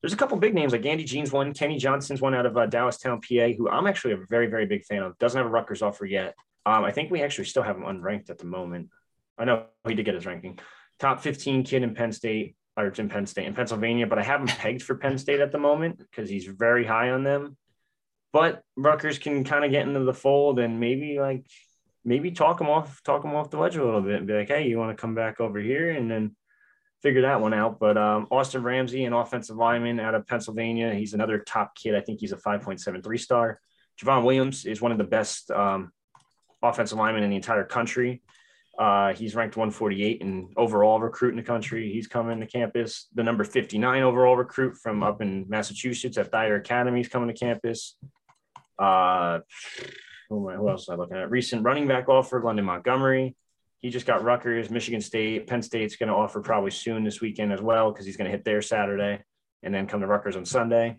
there's 0.00 0.12
a 0.12 0.16
couple 0.16 0.36
big 0.38 0.54
names 0.54 0.72
like 0.72 0.86
Andy 0.86 1.04
Jean's 1.04 1.30
one, 1.30 1.52
Kenny 1.52 1.78
Johnson's 1.78 2.20
one 2.20 2.34
out 2.34 2.46
of 2.46 2.56
uh, 2.56 2.66
PA, 2.66 3.18
who 3.56 3.68
I'm 3.68 3.86
actually 3.86 4.14
a 4.14 4.18
very, 4.28 4.46
very 4.46 4.66
big 4.66 4.84
fan 4.84 5.02
of. 5.02 5.18
Doesn't 5.18 5.36
have 5.36 5.46
a 5.46 5.50
Rutgers 5.50 5.82
offer 5.82 6.06
yet. 6.06 6.34
Um, 6.64 6.84
I 6.84 6.90
think 6.90 7.10
we 7.10 7.22
actually 7.22 7.44
still 7.44 7.62
have 7.62 7.76
him 7.76 7.82
unranked 7.82 8.30
at 8.30 8.38
the 8.38 8.46
moment. 8.46 8.88
I 9.38 9.44
know 9.44 9.66
he 9.86 9.94
did 9.94 10.04
get 10.04 10.14
his 10.14 10.26
ranking. 10.26 10.58
Top 10.98 11.20
15 11.20 11.64
kid 11.64 11.82
in 11.82 11.94
Penn 11.94 12.12
State, 12.12 12.56
or 12.76 12.86
it's 12.86 12.98
in 12.98 13.08
Penn 13.08 13.26
State 13.26 13.46
in 13.46 13.54
Pennsylvania, 13.54 14.06
but 14.06 14.18
I 14.18 14.22
have 14.22 14.40
him 14.40 14.46
pegged 14.46 14.82
for 14.82 14.94
Penn 14.94 15.18
State 15.18 15.40
at 15.40 15.52
the 15.52 15.58
moment 15.58 15.98
because 15.98 16.30
he's 16.30 16.46
very 16.46 16.86
high 16.86 17.10
on 17.10 17.22
them. 17.24 17.56
but 18.32 18.62
Rutgers 18.76 19.18
can 19.18 19.44
kind 19.44 19.64
of 19.64 19.70
get 19.70 19.86
into 19.86 20.04
the 20.04 20.14
fold 20.14 20.60
and 20.60 20.80
maybe 20.80 21.18
like 21.18 21.44
maybe 22.04 22.30
talk 22.30 22.58
them 22.58 22.70
off, 22.70 23.02
talk 23.02 23.22
them 23.22 23.34
off 23.34 23.50
the 23.50 23.58
ledge 23.58 23.76
a 23.76 23.84
little 23.84 24.00
bit 24.00 24.16
and 24.16 24.26
be 24.26 24.32
like, 24.32 24.48
hey, 24.48 24.66
you 24.66 24.78
want 24.78 24.96
to 24.96 25.00
come 25.00 25.14
back 25.14 25.40
over 25.40 25.58
here 25.58 25.90
and 25.90 26.10
then 26.10 26.34
figure 27.02 27.22
that 27.22 27.40
one 27.40 27.54
out. 27.54 27.78
But 27.78 27.96
um, 27.96 28.26
Austin 28.30 28.62
Ramsey, 28.62 29.04
an 29.04 29.12
offensive 29.12 29.56
lineman 29.56 30.00
out 30.00 30.14
of 30.14 30.26
Pennsylvania, 30.26 30.94
he's 30.94 31.14
another 31.14 31.38
top 31.38 31.74
kid. 31.74 31.94
I 31.94 32.00
think 32.00 32.20
he's 32.20 32.32
a 32.32 32.36
5.73 32.36 33.20
star. 33.20 33.60
Javon 34.00 34.24
Williams 34.24 34.64
is 34.64 34.80
one 34.80 34.92
of 34.92 34.98
the 34.98 35.04
best 35.04 35.50
um, 35.50 35.92
offensive 36.62 36.98
linemen 36.98 37.22
in 37.22 37.30
the 37.30 37.36
entire 37.36 37.64
country. 37.64 38.22
Uh, 38.78 39.12
he's 39.12 39.34
ranked 39.34 39.56
148 39.56 40.22
in 40.22 40.48
overall 40.56 41.00
recruit 41.00 41.30
in 41.30 41.36
the 41.36 41.42
country. 41.42 41.92
He's 41.92 42.06
coming 42.06 42.40
to 42.40 42.46
campus. 42.46 43.08
The 43.14 43.22
number 43.22 43.44
59 43.44 44.02
overall 44.02 44.36
recruit 44.36 44.76
from 44.76 45.02
up 45.02 45.20
in 45.20 45.46
Massachusetts 45.48 46.16
at 46.16 46.30
Thayer 46.30 46.56
Academy 46.56 47.00
is 47.00 47.08
coming 47.08 47.28
to 47.28 47.34
campus. 47.34 47.96
Uh, 48.78 49.40
who, 50.30 50.48
who 50.48 50.68
else 50.70 50.88
am 50.88 50.94
I 50.94 50.96
looking 50.96 51.18
at? 51.18 51.30
Recent 51.30 51.62
running 51.62 51.88
back 51.88 52.08
offer, 52.08 52.42
London 52.42 52.64
Montgomery. 52.64 53.36
He 53.80 53.88
just 53.88 54.06
got 54.06 54.22
Rutgers, 54.22 54.70
Michigan 54.70 55.00
State, 55.00 55.46
Penn 55.46 55.62
State's 55.62 55.96
going 55.96 56.08
to 56.08 56.14
offer 56.14 56.40
probably 56.40 56.70
soon 56.70 57.02
this 57.02 57.20
weekend 57.20 57.52
as 57.52 57.62
well 57.62 57.90
because 57.90 58.04
he's 58.04 58.16
going 58.16 58.30
to 58.30 58.36
hit 58.36 58.44
there 58.44 58.60
Saturday 58.60 59.22
and 59.62 59.74
then 59.74 59.86
come 59.86 60.00
to 60.00 60.06
Rutgers 60.06 60.36
on 60.36 60.44
Sunday. 60.44 60.98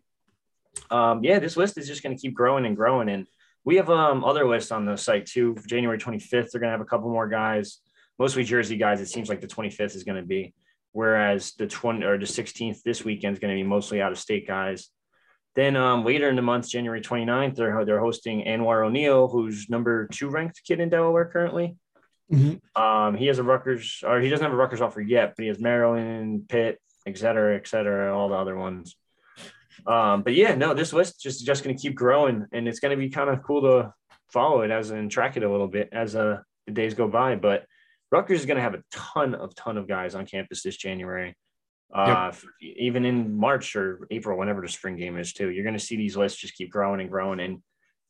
Um, 0.89 1.23
yeah, 1.23 1.39
this 1.39 1.57
list 1.57 1.77
is 1.77 1.87
just 1.87 2.01
going 2.01 2.15
to 2.15 2.21
keep 2.21 2.33
growing 2.33 2.65
and 2.65 2.75
growing. 2.75 3.09
And 3.09 3.27
we 3.63 3.75
have 3.75 3.89
um, 3.89 4.23
other 4.23 4.47
lists 4.47 4.71
on 4.71 4.85
the 4.85 4.95
site 4.97 5.27
too. 5.27 5.55
January 5.67 5.97
25th, 5.97 6.51
they're 6.51 6.61
going 6.61 6.69
to 6.69 6.77
have 6.77 6.81
a 6.81 6.85
couple 6.85 7.09
more 7.09 7.27
guys, 7.27 7.79
mostly 8.17 8.43
Jersey 8.43 8.77
guys. 8.77 8.99
It 8.99 9.09
seems 9.09 9.29
like 9.29 9.41
the 9.41 9.47
25th 9.47 9.95
is 9.95 10.03
going 10.03 10.19
to 10.19 10.27
be, 10.27 10.53
whereas 10.91 11.53
the 11.59 11.67
20 11.67 12.03
or 12.03 12.17
the 12.17 12.25
16th 12.25 12.81
this 12.83 13.05
weekend 13.05 13.33
is 13.33 13.39
going 13.39 13.55
to 13.55 13.61
be 13.61 13.67
mostly 13.67 14.01
out 14.01 14.11
of 14.11 14.17
state 14.17 14.47
guys. 14.47 14.89
Then 15.53 15.75
um, 15.75 16.05
later 16.05 16.29
in 16.29 16.37
the 16.37 16.41
month, 16.41 16.69
January 16.69 17.01
29th, 17.01 17.55
they're, 17.55 17.85
they're 17.85 17.99
hosting 17.99 18.45
Anwar 18.45 18.85
O'Neill, 18.85 19.27
who's 19.27 19.69
number 19.69 20.07
two 20.07 20.29
ranked 20.29 20.61
kid 20.65 20.79
in 20.79 20.89
Delaware 20.89 21.25
currently. 21.25 21.75
Mm-hmm. 22.31 22.81
Um, 22.81 23.15
he 23.15 23.27
has 23.27 23.39
a 23.39 23.43
Rutgers, 23.43 24.03
or 24.05 24.21
he 24.21 24.29
doesn't 24.29 24.43
have 24.43 24.53
a 24.53 24.55
Rutgers 24.55 24.81
offer 24.81 25.01
yet, 25.01 25.33
but 25.35 25.43
he 25.43 25.49
has 25.49 25.59
Maryland, 25.59 26.47
Pitt, 26.47 26.79
et 27.05 27.17
cetera, 27.17 27.55
et 27.55 27.67
cetera, 27.67 28.17
all 28.17 28.29
the 28.29 28.35
other 28.35 28.55
ones. 28.55 28.95
Um, 29.85 30.21
but 30.23 30.33
yeah, 30.33 30.55
no, 30.55 30.73
this 30.73 30.93
list 30.93 31.21
just 31.21 31.45
just 31.45 31.63
going 31.63 31.75
to 31.75 31.81
keep 31.81 31.95
growing, 31.95 32.45
and 32.51 32.67
it's 32.67 32.79
going 32.79 32.97
to 32.97 33.01
be 33.01 33.09
kind 33.09 33.29
of 33.29 33.43
cool 33.43 33.61
to 33.61 33.93
follow 34.29 34.61
it 34.61 34.71
as 34.71 34.91
and 34.91 35.11
track 35.11 35.37
it 35.37 35.43
a 35.43 35.51
little 35.51 35.67
bit 35.67 35.89
as 35.91 36.15
uh, 36.15 36.39
the 36.67 36.73
days 36.73 36.93
go 36.93 37.07
by. 37.07 37.35
But 37.35 37.65
Rutgers 38.11 38.41
is 38.41 38.45
going 38.45 38.57
to 38.57 38.63
have 38.63 38.75
a 38.75 38.83
ton 38.91 39.35
of 39.35 39.55
ton 39.55 39.77
of 39.77 39.87
guys 39.87 40.15
on 40.15 40.25
campus 40.25 40.63
this 40.63 40.77
January. 40.77 41.35
Uh, 41.93 42.31
yep. 42.61 42.77
even 42.77 43.03
in 43.03 43.35
March 43.35 43.75
or 43.75 44.07
April, 44.11 44.37
whenever 44.37 44.61
the 44.61 44.69
spring 44.69 44.95
game 44.95 45.17
is 45.17 45.33
too, 45.33 45.49
you're 45.49 45.65
going 45.65 45.77
to 45.77 45.79
see 45.79 45.97
these 45.97 46.15
lists 46.15 46.39
just 46.39 46.55
keep 46.55 46.69
growing 46.69 47.01
and 47.01 47.09
growing. 47.09 47.41
And 47.41 47.61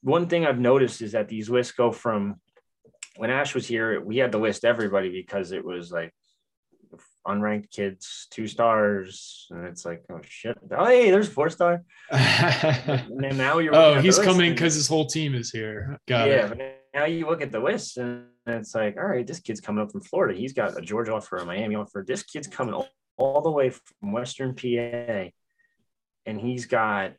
one 0.03 0.27
thing 0.27 0.45
I've 0.45 0.59
noticed 0.59 1.01
is 1.01 1.13
that 1.13 1.29
these 1.29 1.49
lists 1.49 1.73
go 1.73 1.91
from 1.91 2.39
when 3.17 3.29
Ash 3.29 3.53
was 3.53 3.67
here, 3.67 4.01
we 4.01 4.17
had 4.17 4.31
to 4.31 4.37
list 4.37 4.65
everybody 4.65 5.09
because 5.09 5.51
it 5.51 5.63
was 5.63 5.91
like 5.91 6.13
unranked 7.27 7.69
kids, 7.71 8.27
two 8.31 8.47
stars, 8.47 9.47
and 9.51 9.65
it's 9.65 9.85
like, 9.85 10.03
oh 10.11 10.19
shit, 10.23 10.57
oh 10.71 10.85
hey, 10.85 11.11
there's 11.11 11.29
four 11.29 11.49
star. 11.49 11.83
and 12.11 13.37
now 13.37 13.59
you're 13.59 13.75
oh, 13.75 14.01
he's 14.01 14.19
coming 14.19 14.51
because 14.51 14.75
his 14.75 14.87
whole 14.87 15.05
team 15.05 15.35
is 15.35 15.51
here. 15.51 15.99
Got 16.07 16.27
yeah, 16.27 16.51
it. 16.51 16.83
now 16.93 17.05
you 17.05 17.27
look 17.27 17.41
at 17.41 17.51
the 17.51 17.59
list 17.59 17.97
and 17.97 18.25
it's 18.47 18.73
like, 18.73 18.97
all 18.97 19.05
right, 19.05 19.25
this 19.25 19.39
kid's 19.39 19.61
coming 19.61 19.83
up 19.83 19.91
from 19.91 20.01
Florida. 20.01 20.37
He's 20.37 20.53
got 20.53 20.77
a 20.77 20.81
Georgia 20.81 21.13
offer, 21.13 21.37
a 21.37 21.45
Miami 21.45 21.75
offer. 21.75 22.03
This 22.05 22.23
kid's 22.23 22.47
coming 22.47 22.73
all, 22.73 22.87
all 23.17 23.41
the 23.41 23.51
way 23.51 23.69
from 23.69 24.11
Western 24.11 24.55
PA, 24.55 25.29
and 26.25 26.39
he's 26.39 26.65
got 26.65 27.13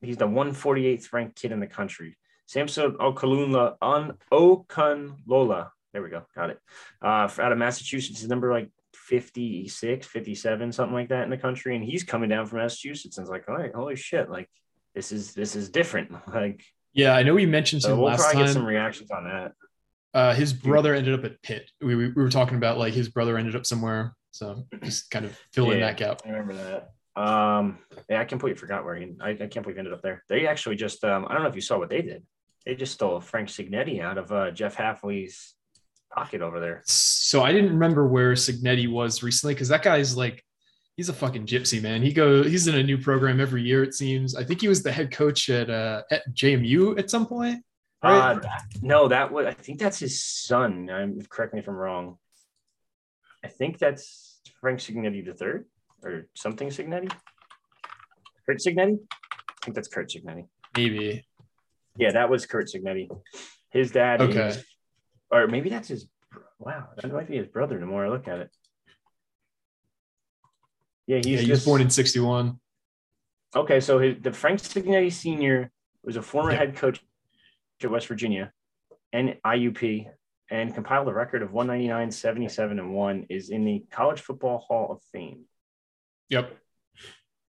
he's 0.00 0.16
the 0.16 0.28
148th 0.28 1.12
ranked 1.12 1.40
kid 1.40 1.52
in 1.52 1.60
the 1.60 1.66
country. 1.66 2.16
Samson 2.46 2.92
Okalunla 2.92 3.76
on 3.80 4.18
Okunlola. 4.32 5.70
There 5.92 6.02
we 6.02 6.10
go. 6.10 6.22
Got 6.34 6.50
it. 6.50 6.60
Uh, 7.02 7.28
out 7.38 7.52
of 7.52 7.58
Massachusetts, 7.58 8.20
his 8.20 8.28
number 8.28 8.52
like 8.52 8.70
56, 8.94 10.06
57, 10.06 10.72
something 10.72 10.94
like 10.94 11.08
that 11.08 11.24
in 11.24 11.30
the 11.30 11.36
country. 11.36 11.76
And 11.76 11.84
he's 11.84 12.02
coming 12.02 12.28
down 12.28 12.46
from 12.46 12.58
Massachusetts 12.58 13.16
and 13.16 13.24
it's 13.24 13.30
like, 13.30 13.48
all 13.48 13.56
right, 13.56 13.74
holy 13.74 13.96
shit, 13.96 14.30
like 14.30 14.48
this 14.94 15.12
is 15.12 15.34
this 15.34 15.56
is 15.56 15.68
different. 15.68 16.12
Like 16.32 16.64
yeah, 16.92 17.14
I 17.14 17.24
know 17.24 17.34
we 17.34 17.44
mentioned 17.44 17.82
so 17.82 17.96
we'll 17.96 18.06
last 18.06 18.20
probably 18.20 18.36
time. 18.36 18.46
get 18.46 18.52
some 18.52 18.64
reactions 18.64 19.10
on 19.10 19.24
that. 19.24 19.52
Uh, 20.14 20.32
his 20.32 20.52
brother 20.52 20.94
ended 20.94 21.12
up 21.12 21.24
at 21.24 21.42
Pitt. 21.42 21.68
We, 21.80 21.96
we, 21.96 22.08
we, 22.10 22.22
were 22.22 22.30
talking 22.30 22.56
about 22.56 22.78
like 22.78 22.94
his 22.94 23.08
brother 23.08 23.36
ended 23.36 23.56
up 23.56 23.66
somewhere. 23.66 24.14
So 24.30 24.64
just 24.82 25.10
kind 25.10 25.24
of 25.24 25.36
fill 25.52 25.66
yeah, 25.68 25.74
in 25.74 25.80
that 25.80 25.96
gap. 25.96 26.22
I 26.24 26.30
remember 26.30 26.54
that. 26.54 27.20
Um, 27.20 27.78
yeah, 28.08 28.20
I 28.20 28.24
completely 28.24 28.58
forgot 28.58 28.84
where 28.84 28.94
he. 28.94 29.12
I, 29.20 29.30
I 29.30 29.34
can't 29.34 29.62
believe 29.62 29.74
he 29.74 29.78
ended 29.78 29.92
up 29.92 30.02
there. 30.02 30.22
They 30.28 30.46
actually 30.46 30.76
just. 30.76 31.02
Um, 31.04 31.26
I 31.28 31.34
don't 31.34 31.42
know 31.42 31.48
if 31.48 31.56
you 31.56 31.60
saw 31.60 31.78
what 31.78 31.90
they 31.90 32.02
did. 32.02 32.24
They 32.66 32.74
just 32.74 32.94
stole 32.94 33.20
Frank 33.20 33.48
Cignetti 33.48 34.00
out 34.00 34.18
of 34.18 34.32
uh, 34.32 34.50
Jeff 34.50 34.76
Hafley's 34.76 35.54
pocket 36.10 36.40
over 36.40 36.60
there. 36.60 36.82
So 36.86 37.42
I 37.42 37.52
didn't 37.52 37.72
remember 37.72 38.06
where 38.06 38.32
Cignetti 38.32 38.90
was 38.90 39.22
recently 39.22 39.54
because 39.54 39.68
that 39.68 39.82
guy's 39.82 40.16
like 40.16 40.42
he's 40.96 41.08
a 41.08 41.12
fucking 41.12 41.46
gypsy 41.46 41.82
man. 41.82 42.02
He 42.02 42.12
go 42.12 42.42
he's 42.42 42.68
in 42.68 42.76
a 42.76 42.82
new 42.82 42.98
program 42.98 43.40
every 43.40 43.62
year 43.62 43.82
it 43.82 43.94
seems. 43.94 44.34
I 44.34 44.44
think 44.44 44.60
he 44.60 44.68
was 44.68 44.82
the 44.82 44.92
head 44.92 45.10
coach 45.10 45.50
at 45.50 45.68
uh, 45.68 46.02
at 46.10 46.22
JMU 46.32 46.98
at 46.98 47.10
some 47.10 47.26
point. 47.26 47.64
Right? 48.02 48.36
Uh, 48.36 48.40
no, 48.82 49.08
that 49.08 49.30
was 49.30 49.46
I 49.46 49.54
think 49.54 49.78
that's 49.78 49.98
his 49.98 50.22
son. 50.22 50.88
I'm 50.90 51.20
correct 51.28 51.52
me 51.52 51.60
if 51.60 51.68
I'm 51.68 51.74
wrong. 51.74 52.18
I 53.44 53.48
think 53.48 53.78
that's 53.78 54.40
Frank 54.60 54.78
Cignetti 54.80 55.24
the 55.24 55.34
third 55.34 55.66
or 56.02 56.28
something 56.34 56.68
Cignetti. 56.68 57.12
Curt 58.46 58.58
Cignetti. 58.58 58.98
I 59.32 59.64
think 59.64 59.74
that's 59.74 59.88
Curt 59.88 60.10
Cignetti. 60.10 60.46
Maybe. 60.76 61.24
Yeah, 61.96 62.12
that 62.12 62.28
was 62.28 62.46
Curt 62.46 62.66
Cignetti. 62.66 63.08
His 63.70 63.90
dad 63.90 64.20
okay. 64.20 64.48
is 64.48 64.64
or 65.34 65.48
maybe 65.48 65.68
that's 65.68 65.88
his. 65.88 66.08
Wow, 66.58 66.88
that 66.96 67.12
might 67.12 67.28
be 67.28 67.36
his 67.36 67.48
brother. 67.48 67.78
The 67.78 67.86
more 67.86 68.06
I 68.06 68.08
look 68.08 68.28
at 68.28 68.38
it. 68.38 68.50
Yeah, 71.06 71.16
he's, 71.18 71.26
yeah, 71.26 71.38
he 71.40 71.46
just, 71.46 71.66
born 71.66 71.80
in 71.80 71.90
'61. 71.90 72.58
Okay, 73.54 73.80
so 73.80 73.98
his, 73.98 74.16
the 74.20 74.32
Frank 74.32 74.60
Cignetti 74.60 75.12
Sr. 75.12 75.70
was 76.02 76.16
a 76.16 76.22
former 76.22 76.50
yep. 76.50 76.60
head 76.60 76.76
coach 76.76 77.00
at 77.82 77.90
West 77.90 78.06
Virginia 78.06 78.52
and 79.12 79.36
IUP 79.44 80.06
and 80.50 80.74
compiled 80.74 81.08
a 81.08 81.12
record 81.12 81.42
of 81.42 81.52
199, 81.52 82.10
77, 82.10 82.78
and 82.78 82.94
1 82.94 83.26
is 83.28 83.50
in 83.50 83.64
the 83.64 83.84
College 83.90 84.20
Football 84.20 84.58
Hall 84.58 84.90
of 84.90 85.02
Fame. 85.12 85.44
Yep. 86.30 86.56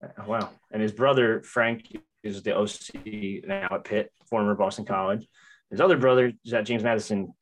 Uh, 0.04 0.08
wow. 0.25 0.49
And 0.71 0.82
his 0.82 0.91
brother, 0.91 1.41
Frank, 1.43 1.86
is 2.23 2.43
the 2.43 2.55
OC 2.55 3.45
now 3.47 3.67
at 3.71 3.84
Pitt, 3.84 4.12
former 4.29 4.55
Boston 4.55 4.86
College. 4.86 5.27
His 5.69 5.81
other 5.81 5.97
brother 5.97 6.34
is 6.45 6.53
at 6.53 6.65
James 6.65 6.84
Madison 6.84 7.34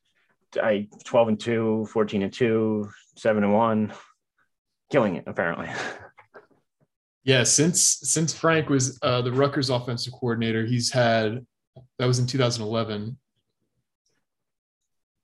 I 0.60 0.88
12 1.04 1.28
and 1.28 1.40
2, 1.40 1.86
14 1.92 2.22
and 2.22 2.32
2, 2.32 2.88
7 3.16 3.44
and 3.44 3.52
1, 3.52 3.92
killing 4.90 5.16
it 5.16 5.24
apparently. 5.26 5.68
Yeah, 7.22 7.44
since 7.44 7.98
since 8.02 8.32
Frank 8.32 8.70
was 8.70 8.98
uh, 9.02 9.20
the 9.22 9.32
Rutgers 9.32 9.68
offensive 9.68 10.14
coordinator, 10.14 10.64
he's 10.64 10.90
had 10.90 11.44
that 11.98 12.06
was 12.06 12.18
in 12.18 12.26
2011. 12.26 13.18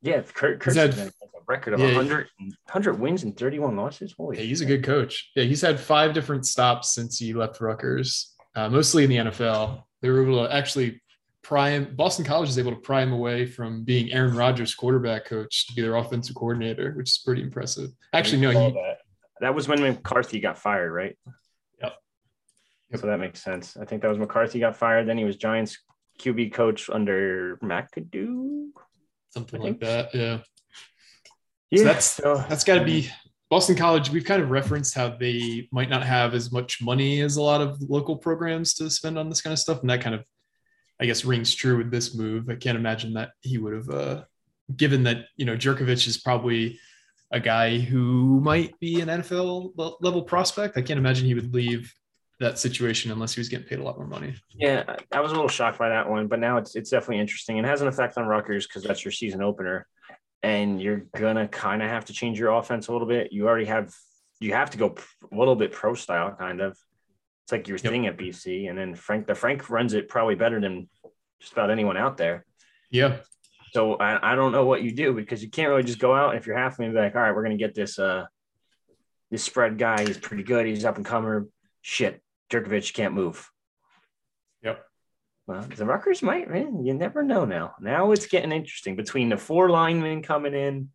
Yeah, 0.03 0.21
Curt, 0.23 0.61
Curt's 0.61 0.77
had, 0.77 0.95
a 0.97 1.11
record 1.49 1.75
of 1.75 1.81
yeah, 1.81 1.97
100, 1.97 2.29
100 2.38 3.01
wins 3.01 3.25
and 3.25 3.37
31 3.37 3.77
losses. 3.77 4.14
Holy 4.16 4.37
yeah, 4.37 4.45
he's 4.45 4.61
a 4.61 4.66
good 4.66 4.85
coach. 4.85 5.31
Yeah, 5.35 5.45
he's 5.45 5.62
had 5.62 5.81
five 5.81 6.12
different 6.12 6.47
stops 6.47 6.92
since 6.92 7.19
he 7.19 7.33
left 7.33 7.61
Rutgers, 7.61 8.36
uh, 8.57 8.69
mostly 8.69 9.05
in 9.05 9.11
the 9.11 9.16
NFL. 9.16 9.83
They 10.03 10.09
were 10.09 10.23
able 10.23 10.47
to 10.47 10.53
actually 10.53 11.01
prime 11.42 11.95
Boston 11.95 12.25
College 12.25 12.49
is 12.49 12.59
able 12.59 12.73
to 12.73 12.81
pry 12.81 13.03
him 13.03 13.12
away 13.12 13.47
from 13.47 13.85
being 13.85 14.12
Aaron 14.12 14.35
Rodgers' 14.35 14.75
quarterback 14.75 15.27
coach 15.27 15.69
to 15.69 15.75
be 15.75 15.83
their 15.83 15.95
offensive 15.95 16.35
coordinator, 16.35 16.92
which 16.97 17.11
is 17.11 17.19
pretty 17.19 17.42
impressive. 17.42 17.90
Actually, 18.12 18.40
no, 18.40 18.51
he, 18.51 18.73
that. 18.73 18.99
that 19.40 19.55
was 19.55 19.69
when 19.69 19.81
McCarthy 19.81 20.40
got 20.40 20.59
fired, 20.59 20.90
right? 20.92 21.16
Yep. 21.81 21.92
yep. 22.90 23.01
So 23.01 23.07
that 23.07 23.21
makes 23.21 23.42
sense. 23.42 23.77
I 23.77 23.85
think 23.85 24.03
that 24.03 24.09
was 24.09 24.19
McCarthy 24.19 24.59
got 24.59 24.77
fired. 24.77 25.07
Then 25.07 25.19
he 25.19 25.25
was 25.25 25.37
Giants 25.37 25.79
QB 26.19 26.53
coach 26.53 26.90
under 26.90 27.59
McAdoo. 27.62 28.71
Something 29.31 29.62
like 29.62 29.81
that. 29.81 30.14
Yeah. 30.14 30.38
Yeah. 31.71 31.79
So 31.79 31.85
that's 31.85 32.07
so, 32.07 32.45
that's 32.49 32.64
got 32.64 32.79
to 32.79 32.85
be 32.85 33.11
Boston 33.49 33.77
College. 33.77 34.11
We've 34.11 34.25
kind 34.25 34.43
of 34.43 34.51
referenced 34.51 34.95
how 34.95 35.17
they 35.17 35.69
might 35.71 35.89
not 35.89 36.03
have 36.03 36.35
as 36.35 36.51
much 36.51 36.83
money 36.83 37.21
as 37.21 37.37
a 37.37 37.43
lot 37.43 37.61
of 37.61 37.81
local 37.83 38.17
programs 38.17 38.75
to 38.75 38.91
spend 38.91 39.19
on 39.19 39.29
this 39.29 39.41
kind 39.41 39.53
of 39.53 39.59
stuff, 39.59 39.81
and 39.81 39.91
that 39.91 40.01
kind 40.01 40.15
of 40.15 40.25
I 41.01 41.07
guess 41.07 41.25
rings 41.25 41.55
true 41.55 41.77
with 41.79 41.91
this 41.91 42.15
move. 42.15 42.49
I 42.49 42.57
can't 42.57 42.79
imagine 42.79 43.15
that 43.15 43.33
he 43.41 43.59
would 43.59 43.75
have, 43.75 43.91
uh, 43.91 44.25
given 44.77 45.05
that 45.05 45.27
you 45.37 45.45
know 45.45 45.57
Jurkovec 45.57 46.07
is 46.07 46.19
probably 46.19 46.79
a 47.33 47.41
guy 47.41 47.79
who 47.79 48.41
might 48.41 48.79
be 48.81 49.01
an 49.01 49.09
NFL 49.09 49.73
level 50.01 50.23
prospect. 50.23 50.77
I 50.77 50.83
can't 50.83 50.99
imagine 50.99 51.27
he 51.27 51.35
would 51.35 51.53
leave 51.53 51.93
that 52.39 52.59
situation 52.59 53.11
unless 53.11 53.35
he 53.35 53.41
was 53.41 53.49
getting 53.49 53.67
paid 53.67 53.79
a 53.79 53.83
lot 53.83 53.97
more 53.97 54.07
money. 54.07 54.35
Yeah, 54.55 54.85
I 55.13 55.21
was 55.21 55.33
a 55.33 55.35
little 55.35 55.49
shocked 55.49 55.79
by 55.79 55.89
that 55.89 56.09
one, 56.09 56.27
but 56.27 56.39
now 56.39 56.57
it's 56.57 56.77
it's 56.77 56.91
definitely 56.91 57.21
interesting. 57.21 57.59
It 57.59 57.65
has 57.65 57.83
an 57.83 57.89
effect 57.89 58.17
on 58.19 58.27
Rutgers 58.27 58.67
because 58.67 58.83
that's 58.83 59.05
your 59.05 59.13
season 59.13 59.43
opener, 59.43 59.87
and 60.42 60.81
you're 60.81 61.07
gonna 61.16 61.49
kind 61.49 61.83
of 61.83 61.88
have 61.88 62.07
to 62.07 62.12
change 62.12 62.38
your 62.38 62.53
offense 62.53 62.88
a 62.88 62.92
little 62.92 63.09
bit. 63.09 63.33
You 63.33 63.49
already 63.49 63.66
have 63.66 63.92
you 64.40 64.53
have 64.53 64.70
to 64.70 64.79
go 64.79 64.94
a 65.33 65.37
little 65.37 65.57
bit 65.57 65.72
pro 65.72 65.94
style, 65.94 66.35
kind 66.38 66.61
of. 66.61 66.79
It's 67.44 67.53
like 67.53 67.68
your 67.68 67.79
yep. 67.79 67.92
thing 67.92 68.07
at 68.07 68.16
BC, 68.16 68.68
and 68.68 68.77
then 68.77 68.94
Frank 68.94 69.27
the 69.27 69.35
Frank 69.35 69.70
runs 69.70 69.94
it 69.94 70.09
probably 70.09 70.35
better 70.35 70.61
than 70.61 70.88
just 71.40 71.53
about 71.53 71.70
anyone 71.70 71.96
out 71.96 72.16
there. 72.16 72.44
Yeah. 72.90 73.18
So 73.72 73.94
I, 73.94 74.33
I 74.33 74.35
don't 74.35 74.53
know 74.53 74.64
what 74.64 74.83
you 74.83 74.90
do 74.90 75.12
because 75.12 75.42
you 75.42 75.51
can't 75.51 75.68
really 75.68 75.83
just 75.83 75.99
go 75.99 76.14
out 76.14 76.31
and 76.31 76.38
if 76.38 76.46
you're 76.46 76.57
half 76.57 76.79
and 76.79 76.92
be 76.92 76.99
like, 76.99 77.14
all 77.14 77.22
right, 77.22 77.35
we're 77.35 77.42
gonna 77.42 77.57
get 77.57 77.75
this 77.75 77.99
uh 77.99 78.25
this 79.31 79.44
spread 79.44 79.79
guy. 79.79 80.05
He's 80.05 80.18
pretty 80.18 80.42
good. 80.42 80.66
He's 80.66 80.85
up 80.85 80.96
and 80.96 81.05
comer. 81.05 81.46
Shit, 81.83 82.22
Jurkovec 82.51 82.92
can't 82.94 83.14
move. 83.14 83.51
Well, 85.47 85.63
the 85.63 85.87
Rutgers 85.87 86.23
might, 86.23 86.51
man. 86.51 86.85
You 86.85 86.95
never 86.95 87.23
know 87.23 87.45
now. 87.45 87.75
Now 87.81 88.11
it's 88.11 88.27
getting 88.27 88.53
interesting 88.53 88.97
between 88.97 89.29
the 89.29 89.37
four 89.37 89.71
linemen 89.71 90.23
coming 90.23 90.55
in 90.55 90.89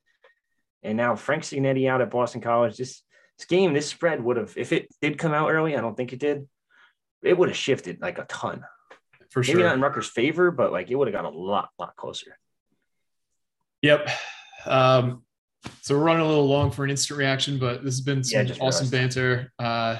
and 0.83 0.97
now 0.97 1.15
Frank 1.15 1.43
Cignetti 1.43 1.89
out 1.89 2.01
at 2.01 2.09
Boston 2.09 2.41
College. 2.41 2.77
This 2.77 3.03
this 3.37 3.45
game, 3.45 3.73
this 3.73 3.87
spread 3.87 4.23
would 4.23 4.37
have, 4.37 4.53
if 4.55 4.71
it 4.71 4.87
did 5.01 5.17
come 5.17 5.33
out 5.33 5.49
early, 5.49 5.75
I 5.75 5.81
don't 5.81 5.95
think 5.95 6.13
it 6.13 6.19
did, 6.19 6.47
it 7.23 7.35
would 7.35 7.49
have 7.49 7.57
shifted 7.57 7.99
like 7.99 8.19
a 8.19 8.25
ton. 8.25 8.63
For 9.31 9.41
sure. 9.41 9.55
Maybe 9.55 9.63
not 9.63 9.75
in 9.75 9.81
Rutgers' 9.81 10.09
favor, 10.09 10.51
but 10.51 10.71
like 10.71 10.91
it 10.91 10.95
would 10.95 11.07
have 11.07 11.13
got 11.13 11.25
a 11.25 11.35
lot, 11.35 11.69
lot 11.79 11.95
closer. 11.95 12.37
Yep. 13.81 14.09
Um, 14.65 15.23
so 15.81 15.95
we're 15.95 16.03
running 16.03 16.23
a 16.23 16.27
little 16.27 16.47
long 16.47 16.69
for 16.69 16.83
an 16.83 16.91
instant 16.91 17.17
reaction, 17.17 17.57
but 17.57 17.83
this 17.83 17.95
has 17.95 18.01
been 18.01 18.23
some 18.23 18.45
yeah, 18.45 18.53
awesome 18.59 18.89
banter. 18.89 19.51
Uh, 19.57 19.97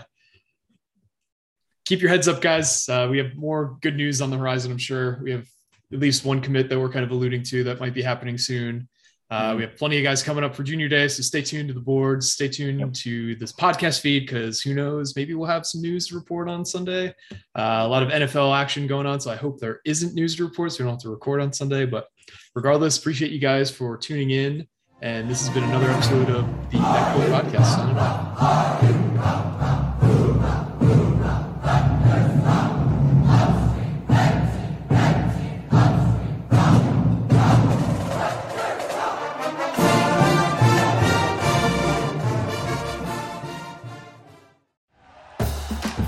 keep 1.86 2.02
your 2.02 2.10
heads 2.10 2.28
up, 2.28 2.42
guys. 2.42 2.88
Uh, 2.88 3.08
we 3.10 3.18
have 3.18 3.36
more 3.36 3.78
good 3.82 3.96
news 3.96 4.22
on 4.22 4.30
the 4.30 4.38
horizon. 4.38 4.72
I'm 4.72 4.78
sure 4.78 5.20
we 5.24 5.32
have 5.32 5.48
at 5.92 6.00
least 6.00 6.26
one 6.26 6.42
commit 6.42 6.70
that 6.70 6.80
we're 6.80 6.92
kind 6.92 7.06
of 7.06 7.12
alluding 7.12 7.44
to 7.44 7.64
that 7.66 7.80
might 7.80 7.94
be 7.94 8.02
happening 8.02 8.38
soon. 8.38 8.88
Uh, 9.30 9.50
mm-hmm. 9.50 9.58
we 9.58 9.64
have 9.64 9.78
plenty 9.78 9.98
of 9.98 10.04
guys 10.04 10.22
coming 10.22 10.44
up 10.44 10.54
for 10.54 10.64
junior 10.64 10.90
day, 10.90 11.08
so 11.08 11.24
stay 11.24 11.42
tuned 11.42 11.70
to 11.70 11.74
the 11.74 11.80
boards. 11.80 12.34
Stay 12.34 12.50
tuned 12.50 12.82
yep. 12.82 12.92
to 12.92 13.34
this 13.36 13.54
podcast 13.54 14.02
feed 14.02 14.28
because 14.28 14.62
who 14.62 14.74
knows, 14.74 15.16
maybe 15.16 15.34
we'll 15.34 15.48
have 15.48 15.66
some 15.66 15.82
news 15.82 16.08
to 16.08 16.16
report 16.16 16.50
on 16.50 16.66
Sunday. 16.66 17.16
Uh, 17.56 17.84
a 17.84 17.88
lot 17.88 18.04
of 18.04 18.10
NFL 18.10 18.58
action 18.58 18.88
going 18.88 19.06
on, 19.06 19.22
so 19.22 19.32
I 19.32 19.38
hope 19.38 19.60
there 19.60 19.80
isn't 19.86 20.14
news 20.14 20.36
to 20.36 20.46
report, 20.46 20.74
so 20.74 20.84
we 20.84 20.88
don't 20.88 20.96
have 20.96 21.02
to 21.04 21.10
record 21.10 21.42
on 21.42 21.54
Sunday. 21.54 21.86
But 21.86 22.08
regardless, 22.56 22.98
appreciate 22.98 23.32
you 23.32 23.40
guys 23.40 23.72
for 23.72 23.96
tuning 23.96 24.32
in, 24.32 24.68
and 25.02 25.30
this 25.30 25.46
has 25.46 25.54
been 25.54 25.64
another 25.64 25.90
episode 25.90 26.30
of 26.30 26.46
the 26.70 26.80
Echo 26.80 27.32
Podcast. 27.32 29.61